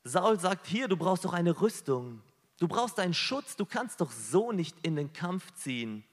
Saul 0.03 0.39
sagt, 0.39 0.67
hier, 0.67 0.87
du 0.87 0.95
brauchst 0.95 1.25
doch 1.25 1.33
eine 1.33 1.59
Rüstung. 1.59 2.21
Du 2.59 2.67
brauchst 2.67 2.99
einen 2.99 3.13
Schutz, 3.13 3.55
du 3.55 3.65
kannst 3.65 4.01
doch 4.01 4.11
so 4.11 4.51
nicht 4.51 4.85
in 4.85 4.95
den 4.95 5.13
Kampf 5.13 5.53
ziehen. 5.53 6.03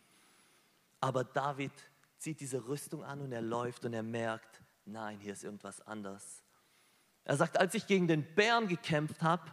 Aber 1.00 1.24
David 1.24 1.72
zieht 2.18 2.40
diese 2.40 2.66
Rüstung 2.66 3.04
an 3.04 3.20
und 3.20 3.32
er 3.32 3.42
läuft 3.42 3.84
und 3.84 3.92
er 3.92 4.02
merkt, 4.02 4.62
nein, 4.84 5.20
hier 5.20 5.32
ist 5.32 5.44
irgendwas 5.44 5.80
anders. 5.82 6.42
Er 7.24 7.36
sagt, 7.36 7.58
als 7.58 7.74
ich 7.74 7.86
gegen 7.86 8.08
den 8.08 8.34
Bären 8.34 8.68
gekämpft 8.68 9.22
habe, 9.22 9.50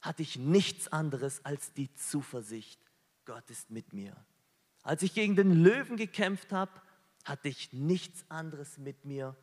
hatte 0.00 0.22
ich 0.22 0.36
nichts 0.36 0.88
anderes 0.88 1.44
als 1.44 1.72
die 1.72 1.92
Zuversicht, 1.94 2.80
Gott 3.24 3.50
ist 3.50 3.70
mit 3.70 3.92
mir. 3.92 4.16
Als 4.82 5.02
ich 5.02 5.12
gegen 5.12 5.36
den 5.36 5.62
Löwen 5.62 5.96
gekämpft 5.96 6.52
habe, 6.52 6.72
hatte 7.24 7.48
ich 7.48 7.72
nichts 7.72 8.24
anderes 8.30 8.78
mit 8.78 9.04
mir 9.04 9.36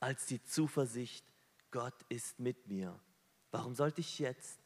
als 0.00 0.26
die 0.26 0.42
Zuversicht, 0.42 1.24
Gott 1.70 1.94
ist 2.08 2.38
mit 2.38 2.68
mir. 2.68 3.00
Warum 3.50 3.74
sollte 3.74 4.00
ich 4.00 4.18
jetzt 4.18 4.60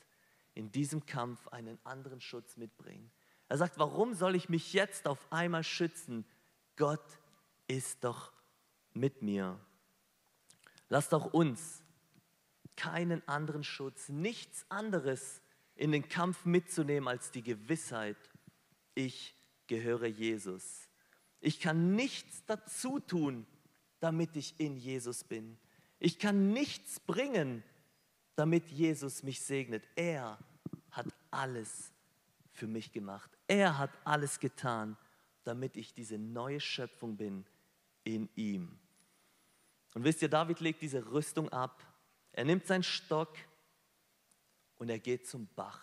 in 0.55 0.72
diesem 0.72 1.07
Kampf 1.07 1.47
einen 1.49 1.79
anderen 1.85 2.20
Schutz 2.20 2.57
mitbringen? 2.57 3.12
Er 3.49 3.59
sagt, 3.59 3.79
warum 3.79 4.14
soll 4.14 4.35
ich 4.35 4.49
mich 4.49 4.72
jetzt 4.72 5.07
auf 5.07 5.31
einmal 5.31 5.62
schützen? 5.62 6.24
Gott 6.76 7.18
ist 7.68 8.03
doch 8.03 8.33
mit 8.93 9.22
mir. 9.22 9.59
Lasst 10.89 11.14
auch 11.14 11.33
uns 11.33 11.83
keinen 12.79 13.26
anderen 13.26 13.64
Schutz, 13.64 14.09
nichts 14.09 14.64
anderes 14.68 15.43
in 15.74 15.91
den 15.93 16.09
Kampf 16.09 16.45
mitzunehmen 16.45 17.09
als 17.09 17.33
die 17.33 17.43
Gewissheit, 17.43 18.16
ich 18.95 19.35
gehöre 19.66 20.07
Jesus. 20.07 20.89
Ich 21.41 21.61
kann 21.61 21.95
nichts 21.95 22.45
dazu 22.47 23.01
tun, 23.01 23.47
damit 24.01 24.37
ich 24.37 24.59
in 24.59 24.76
Jesus 24.76 25.24
bin. 25.24 25.59
Ich 25.99 26.18
kann 26.18 26.53
nichts 26.53 27.01
bringen, 27.01 27.64
damit 28.37 28.70
Jesus 28.70 29.22
mich 29.24 29.41
segnet. 29.41 29.83
Er 29.97 30.39
hat 30.93 31.07
alles 31.31 31.93
für 32.53 32.68
mich 32.68 32.93
gemacht. 32.93 33.31
Er 33.49 33.79
hat 33.79 33.91
alles 34.05 34.39
getan, 34.39 34.97
damit 35.43 35.76
ich 35.76 35.95
diese 35.95 36.18
neue 36.18 36.61
Schöpfung 36.61 37.16
bin 37.16 37.45
in 38.05 38.29
ihm. 38.37 38.79
Und 39.95 40.05
wisst 40.05 40.22
ihr, 40.22 40.29
David 40.29 40.61
legt 40.61 40.83
diese 40.83 41.11
Rüstung 41.11 41.49
ab. 41.49 41.85
Er 42.39 42.45
nimmt 42.45 42.68
seinen 42.68 42.84
Stock 42.84 43.36
und 44.76 44.91
er 44.91 45.01
geht 45.01 45.26
zum 45.26 45.49
Bach. 45.57 45.80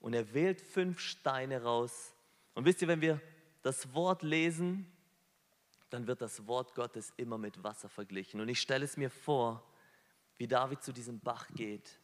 Und 0.00 0.14
er 0.14 0.34
wählt 0.34 0.60
fünf 0.60 0.98
Steine 0.98 1.62
raus. 1.62 2.12
Und 2.54 2.64
wisst 2.64 2.82
ihr, 2.82 2.88
wenn 2.88 3.00
wir 3.00 3.20
das 3.62 3.94
Wort 3.94 4.24
lesen, 4.24 4.92
dann 5.90 6.08
wird 6.08 6.20
das 6.20 6.48
Wort 6.48 6.74
Gottes 6.74 7.12
immer 7.16 7.38
mit 7.38 7.62
Wasser 7.62 7.88
verglichen. 7.88 8.40
Und 8.40 8.48
ich 8.48 8.60
stelle 8.60 8.84
es 8.84 8.96
mir 8.96 9.10
vor, 9.10 9.64
wie 10.38 10.48
David 10.48 10.82
zu 10.82 10.92
diesem 10.92 11.20
Bach 11.20 11.46
geht, 11.54 12.00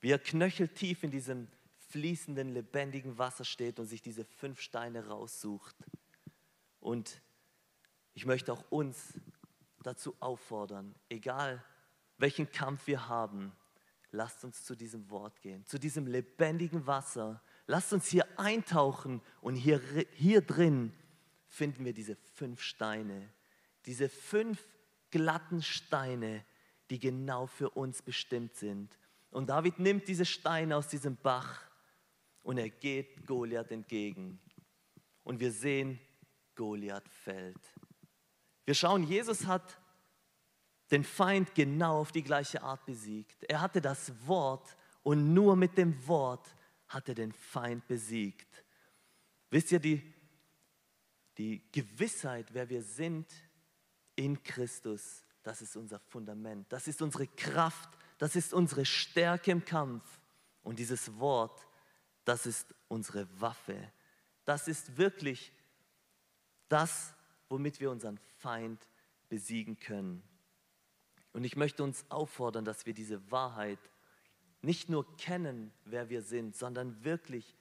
wie 0.00 0.10
er 0.10 0.18
knöcheltief 0.18 1.02
in 1.02 1.10
diesem 1.10 1.46
fließenden, 1.90 2.54
lebendigen 2.54 3.18
Wasser 3.18 3.44
steht 3.44 3.78
und 3.78 3.84
sich 3.84 4.00
diese 4.00 4.24
fünf 4.24 4.62
Steine 4.62 5.08
raussucht. 5.08 5.76
Und 6.80 7.20
ich 8.14 8.24
möchte 8.24 8.50
auch 8.50 8.64
uns 8.70 9.12
dazu 9.82 10.16
auffordern, 10.20 10.94
egal 11.10 11.62
welchen 12.18 12.50
Kampf 12.50 12.86
wir 12.86 13.08
haben, 13.08 13.52
lasst 14.10 14.44
uns 14.44 14.64
zu 14.64 14.74
diesem 14.74 15.08
Wort 15.10 15.40
gehen, 15.40 15.64
zu 15.64 15.78
diesem 15.78 16.06
lebendigen 16.06 16.86
Wasser. 16.86 17.42
Lasst 17.66 17.92
uns 17.92 18.06
hier 18.08 18.26
eintauchen 18.38 19.20
und 19.40 19.56
hier, 19.56 19.80
hier 20.14 20.40
drin 20.40 20.92
finden 21.46 21.84
wir 21.84 21.92
diese 21.92 22.16
fünf 22.34 22.60
Steine, 22.60 23.32
diese 23.86 24.08
fünf 24.08 24.66
glatten 25.10 25.62
Steine, 25.62 26.44
die 26.90 26.98
genau 26.98 27.46
für 27.46 27.70
uns 27.70 28.02
bestimmt 28.02 28.54
sind. 28.56 28.98
Und 29.30 29.48
David 29.48 29.78
nimmt 29.78 30.08
diese 30.08 30.24
Steine 30.24 30.76
aus 30.76 30.88
diesem 30.88 31.16
Bach 31.16 31.62
und 32.42 32.58
er 32.58 32.70
geht 32.70 33.26
Goliath 33.26 33.70
entgegen. 33.70 34.40
Und 35.22 35.40
wir 35.40 35.52
sehen, 35.52 36.00
Goliath 36.54 37.08
fällt. 37.08 37.60
Wir 38.64 38.74
schauen, 38.74 39.04
Jesus 39.04 39.46
hat 39.46 39.78
den 40.90 41.04
Feind 41.04 41.54
genau 41.54 42.00
auf 42.00 42.12
die 42.12 42.22
gleiche 42.22 42.62
Art 42.62 42.84
besiegt. 42.86 43.44
Er 43.44 43.60
hatte 43.60 43.80
das 43.80 44.12
Wort 44.26 44.76
und 45.02 45.34
nur 45.34 45.56
mit 45.56 45.76
dem 45.76 46.06
Wort 46.06 46.54
hat 46.88 47.08
er 47.08 47.14
den 47.14 47.32
Feind 47.32 47.86
besiegt. 47.86 48.64
Wisst 49.50 49.72
ihr, 49.72 49.80
die, 49.80 50.14
die 51.36 51.62
Gewissheit, 51.72 52.46
wer 52.52 52.68
wir 52.68 52.82
sind 52.82 53.30
in 54.16 54.42
Christus, 54.42 55.24
das 55.42 55.62
ist 55.62 55.76
unser 55.76 55.98
Fundament, 55.98 56.70
das 56.70 56.88
ist 56.88 57.00
unsere 57.00 57.26
Kraft, 57.26 57.90
das 58.18 58.36
ist 58.36 58.52
unsere 58.52 58.84
Stärke 58.84 59.50
im 59.50 59.64
Kampf. 59.64 60.20
Und 60.62 60.78
dieses 60.78 61.18
Wort, 61.18 61.66
das 62.24 62.44
ist 62.44 62.74
unsere 62.88 63.26
Waffe. 63.40 63.92
Das 64.44 64.68
ist 64.68 64.98
wirklich 64.98 65.52
das, 66.68 67.14
womit 67.48 67.80
wir 67.80 67.90
unseren 67.90 68.18
Feind 68.38 68.86
besiegen 69.28 69.78
können. 69.78 70.22
Und 71.32 71.44
ich 71.44 71.56
möchte 71.56 71.82
uns 71.82 72.04
auffordern, 72.10 72.64
dass 72.64 72.86
wir 72.86 72.94
diese 72.94 73.30
Wahrheit 73.30 73.78
nicht 74.62 74.88
nur 74.88 75.16
kennen, 75.16 75.72
wer 75.84 76.08
wir 76.08 76.22
sind, 76.22 76.56
sondern 76.56 77.04
wirklich 77.04 77.56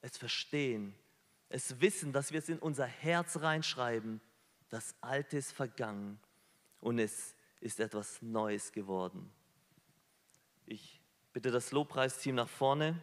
es 0.00 0.16
verstehen, 0.16 0.94
es 1.48 1.80
wissen, 1.80 2.12
dass 2.12 2.32
wir 2.32 2.38
es 2.38 2.48
in 2.48 2.58
unser 2.58 2.86
Herz 2.86 3.38
reinschreiben. 3.40 4.20
Das 4.68 4.94
Alte 5.00 5.38
ist 5.38 5.52
vergangen 5.52 6.20
und 6.80 6.98
es 6.98 7.34
ist 7.60 7.80
etwas 7.80 8.20
Neues 8.20 8.72
geworden. 8.72 9.30
Ich 10.66 11.00
bitte 11.32 11.50
das 11.50 11.72
Lobpreisteam 11.72 12.34
nach 12.34 12.48
vorne. 12.48 13.00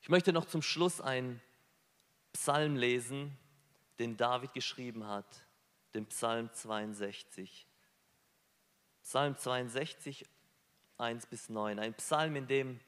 Ich 0.00 0.08
möchte 0.08 0.32
noch 0.32 0.46
zum 0.46 0.62
Schluss 0.62 1.00
einen 1.00 1.40
Psalm 2.32 2.76
lesen, 2.76 3.36
den 3.98 4.16
David 4.16 4.54
geschrieben 4.54 5.06
hat, 5.06 5.46
den 5.92 6.06
Psalm 6.06 6.50
62. 6.52 7.67
Psalm 9.08 9.38
62, 9.38 10.26
1 10.98 11.26
bis 11.28 11.48
9. 11.48 11.78
Ein 11.78 11.94
Psalm, 11.94 12.36
in 12.36 12.46
dem 12.46 12.78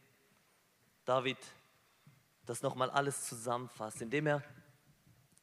David 1.07 1.39
das 2.45 2.61
nochmal 2.61 2.91
alles 2.91 3.25
zusammenfasst, 3.27 4.03
indem 4.03 4.27
er 4.27 4.45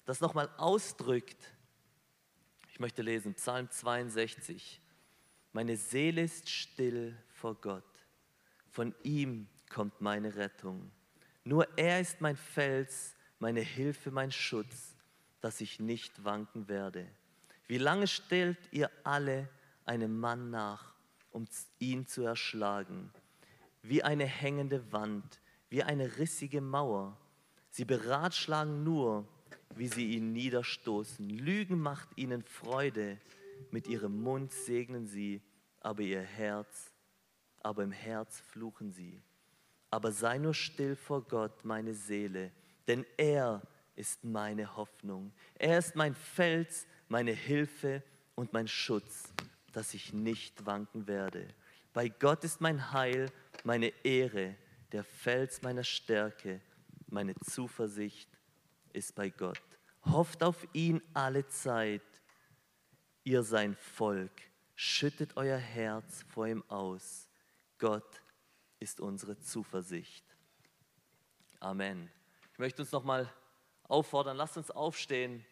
das 0.05 0.21
nochmal 0.21 0.47
ausdrückt. 0.57 1.51
Ich 2.69 2.79
möchte 2.79 3.01
lesen, 3.01 3.33
Psalm 3.33 3.71
62. 3.71 4.79
Meine 5.51 5.77
Seele 5.77 6.21
ist 6.21 6.47
still 6.47 7.17
vor 7.29 7.55
Gott. 7.55 8.05
Von 8.69 8.93
ihm 9.01 9.47
kommt 9.71 9.99
meine 9.99 10.35
Rettung. 10.35 10.91
Nur 11.43 11.67
er 11.75 12.01
ist 12.01 12.21
mein 12.21 12.37
Fels, 12.37 13.15
meine 13.39 13.61
Hilfe, 13.61 14.11
mein 14.11 14.31
Schutz, 14.31 14.95
dass 15.41 15.59
ich 15.59 15.79
nicht 15.79 16.23
wanken 16.23 16.67
werde. 16.67 17.09
Wie 17.65 17.79
lange 17.79 18.05
stellt 18.05 18.59
ihr 18.71 18.91
alle 19.03 19.49
einem 19.87 20.19
Mann 20.19 20.49
nach, 20.49 20.95
um 21.31 21.45
ihn 21.79 22.05
zu 22.05 22.23
erschlagen? 22.23 23.11
Wie 23.81 24.03
eine 24.03 24.25
hängende 24.25 24.91
Wand, 24.91 25.39
wie 25.69 25.83
eine 25.83 26.17
rissige 26.17 26.61
Mauer. 26.61 27.17
Sie 27.69 27.85
beratschlagen 27.85 28.83
nur, 28.83 29.27
wie 29.75 29.87
sie 29.87 30.13
ihn 30.15 30.33
niederstoßen. 30.33 31.29
Lügen 31.29 31.79
macht 31.79 32.09
ihnen 32.17 32.43
Freude, 32.43 33.17
mit 33.71 33.87
ihrem 33.87 34.21
Mund 34.21 34.51
segnen 34.51 35.07
sie, 35.07 35.41
aber 35.81 36.01
ihr 36.01 36.21
Herz, 36.21 36.91
aber 37.61 37.83
im 37.83 37.91
Herz 37.91 38.39
fluchen 38.39 38.91
sie. 38.91 39.21
Aber 39.89 40.11
sei 40.11 40.37
nur 40.37 40.53
still 40.53 40.95
vor 40.95 41.21
Gott, 41.23 41.63
meine 41.63 41.93
Seele, 41.93 42.51
denn 42.87 43.05
er 43.17 43.61
ist 43.95 44.23
meine 44.23 44.75
Hoffnung. 44.75 45.33
Er 45.55 45.79
ist 45.79 45.95
mein 45.95 46.13
Fels, 46.13 46.85
meine 47.07 47.31
Hilfe 47.31 48.03
und 48.35 48.53
mein 48.53 48.67
Schutz, 48.67 49.33
dass 49.77 49.93
ich 49.93 50.11
nicht 50.11 50.65
wanken 50.65 51.05
werde. 51.05 51.47
Bei 51.93 52.09
Gott 52.09 52.43
ist 52.43 52.61
mein 52.61 52.93
Heil, 52.93 53.31
meine 53.63 53.89
Ehre, 54.03 54.55
der 54.91 55.03
Fels 55.03 55.61
meiner 55.61 55.83
Stärke, 55.83 56.61
meine 57.09 57.35
Zuversicht 57.35 58.27
ist 58.91 59.13
bei 59.13 59.29
Gott. 59.29 59.61
Hofft 60.03 60.41
auf 60.41 60.67
ihn 60.73 60.99
alle 61.13 61.47
Zeit, 61.47 62.01
ihr 63.23 63.43
sein 63.43 63.75
Volk, 63.75 64.31
schüttet 64.73 65.37
euer 65.37 65.59
Herz 65.59 66.25
vor 66.27 66.47
ihm 66.47 66.63
aus. 66.69 67.29
Gott 67.77 68.23
ist 68.79 68.99
unsere 68.99 69.37
Zuversicht. 69.37 70.25
Amen. 71.59 72.09
Ich 72.51 72.57
möchte 72.57 72.81
uns 72.81 72.91
nochmal 72.91 73.31
auffordern, 73.83 74.37
lasst 74.37 74.57
uns 74.57 74.71
aufstehen 74.71 75.45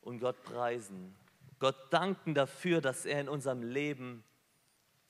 und 0.00 0.20
Gott 0.20 0.42
preisen. 0.42 1.14
Gott 1.58 1.92
danken 1.92 2.34
dafür, 2.34 2.80
dass 2.80 3.06
er 3.06 3.20
in 3.20 3.28
unserem 3.28 3.62
Leben 3.62 4.24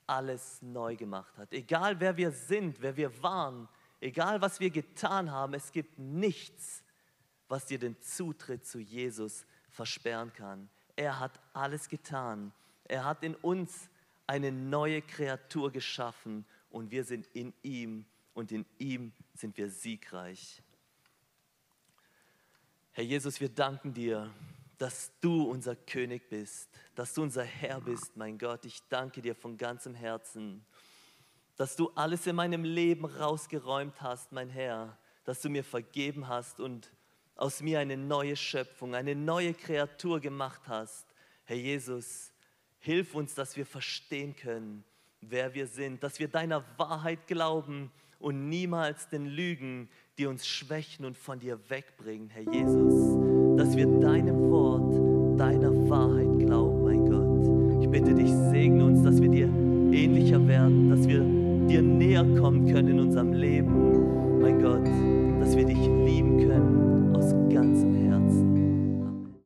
alles 0.07 0.63
neu 0.63 0.97
gemacht 0.97 1.37
hat. 1.37 1.53
Egal 1.53 2.01
wer 2.01 2.17
wir 2.17 2.31
sind, 2.31 2.81
wer 2.81 2.97
wir 2.97 3.23
waren, 3.23 3.69
egal 4.01 4.41
was 4.41 4.61
wir 4.61 4.71
getan 4.71 5.31
haben, 5.31 5.55
es 5.55 5.73
gibt 5.73 5.99
nichts, 5.99 6.85
was 7.49 7.67
dir 7.67 7.79
den 7.79 8.01
Zutritt 8.01 8.65
zu 8.65 8.79
Jesus 8.79 9.47
versperren 9.71 10.33
kann. 10.33 10.69
Er 10.95 11.19
hat 11.21 11.41
alles 11.53 11.89
getan. 11.89 12.53
Er 12.85 13.05
hat 13.05 13.23
in 13.23 13.35
uns 13.35 13.91
eine 14.27 14.53
neue 14.53 15.03
Kreatur 15.03 15.71
geschaffen 15.71 16.47
und 16.71 16.91
wir 16.91 17.05
sind 17.05 17.27
in 17.29 17.53
ihm 17.63 18.07
und 18.35 18.53
in 18.53 18.65
ihm 18.79 19.13
sind 19.35 19.57
wir 19.57 19.71
siegreich. 19.71 20.63
Herr 22.93 23.05
Jesus, 23.05 23.41
wir 23.41 23.49
danken 23.49 23.93
dir, 23.93 24.33
dass 24.79 25.13
du 25.21 25.45
unser 25.45 25.75
König 25.75 26.29
bist, 26.29 26.71
dass 26.95 27.15
du 27.15 27.23
unser 27.23 27.45
Herr 27.45 27.81
bist, 27.81 28.17
mein 28.17 28.39
Gott. 28.39 28.65
Ich 28.65 28.81
danke 28.89 29.23
dir 29.23 29.35
von 29.35 29.57
ganzem 29.57 29.95
Herzen, 29.95 30.65
dass 31.57 31.77
du 31.77 31.91
alles 31.95 32.27
in 32.27 32.37
meinem 32.37 32.65
Leben 32.65 33.07
rausgeräumt 33.07 34.01
hast, 34.03 34.33
mein 34.33 34.51
Herr, 34.51 34.99
dass 35.25 35.41
du 35.41 35.49
mir 35.49 35.65
vergeben 35.65 36.29
hast 36.29 36.61
und 36.61 36.93
aus 37.35 37.61
mir 37.61 37.81
eine 37.81 37.97
neue 37.97 38.37
Schöpfung, 38.37 38.95
eine 38.95 39.15
neue 39.15 39.55
Kreatur 39.55 40.21
gemacht 40.21 40.63
hast. 40.67 41.07
Herr 41.45 41.57
Jesus, 41.57 42.33
hilf 42.79 43.15
uns, 43.15 43.35
dass 43.35 43.57
wir 43.57 43.67
verstehen 43.67 44.37
können, 44.37 44.85
wer 45.21 45.55
wir 45.55 45.67
sind, 45.67 46.03
dass 46.03 46.19
wir 46.19 46.29
deiner 46.29 46.65
Wahrheit 46.79 47.27
glauben 47.27 47.91
und 48.19 48.49
niemals 48.49 49.09
den 49.09 49.27
Lügen, 49.27 49.89
die 50.19 50.27
uns 50.27 50.47
schwächen 50.47 51.05
und 51.05 51.17
von 51.17 51.39
dir 51.39 51.59
wegbringen, 51.69 52.31
Herr 52.31 52.51
Jesus, 52.53 53.59
dass 53.59 53.77
wir 53.77 53.87
deinem 54.01 54.46
deiner 55.37 55.73
Wahrheit 55.89 56.39
glauben, 56.39 56.83
mein 56.83 57.05
Gott. 57.05 57.83
Ich 57.83 57.89
bitte 57.89 58.15
dich, 58.15 58.33
segne 58.51 58.85
uns, 58.85 59.03
dass 59.03 59.21
wir 59.21 59.29
dir 59.29 59.49
ähnlicher 59.93 60.47
werden, 60.47 60.91
dass 60.91 61.07
wir 61.07 61.21
dir 61.69 61.83
näher 61.83 62.25
kommen 62.39 62.67
können 62.67 62.89
in 62.89 63.01
unserem 63.01 63.33
Leben, 63.33 64.41
mein 64.41 64.61
Gott, 64.61 64.87
dass 65.41 65.57
wir 65.57 65.65
dich 65.65 65.96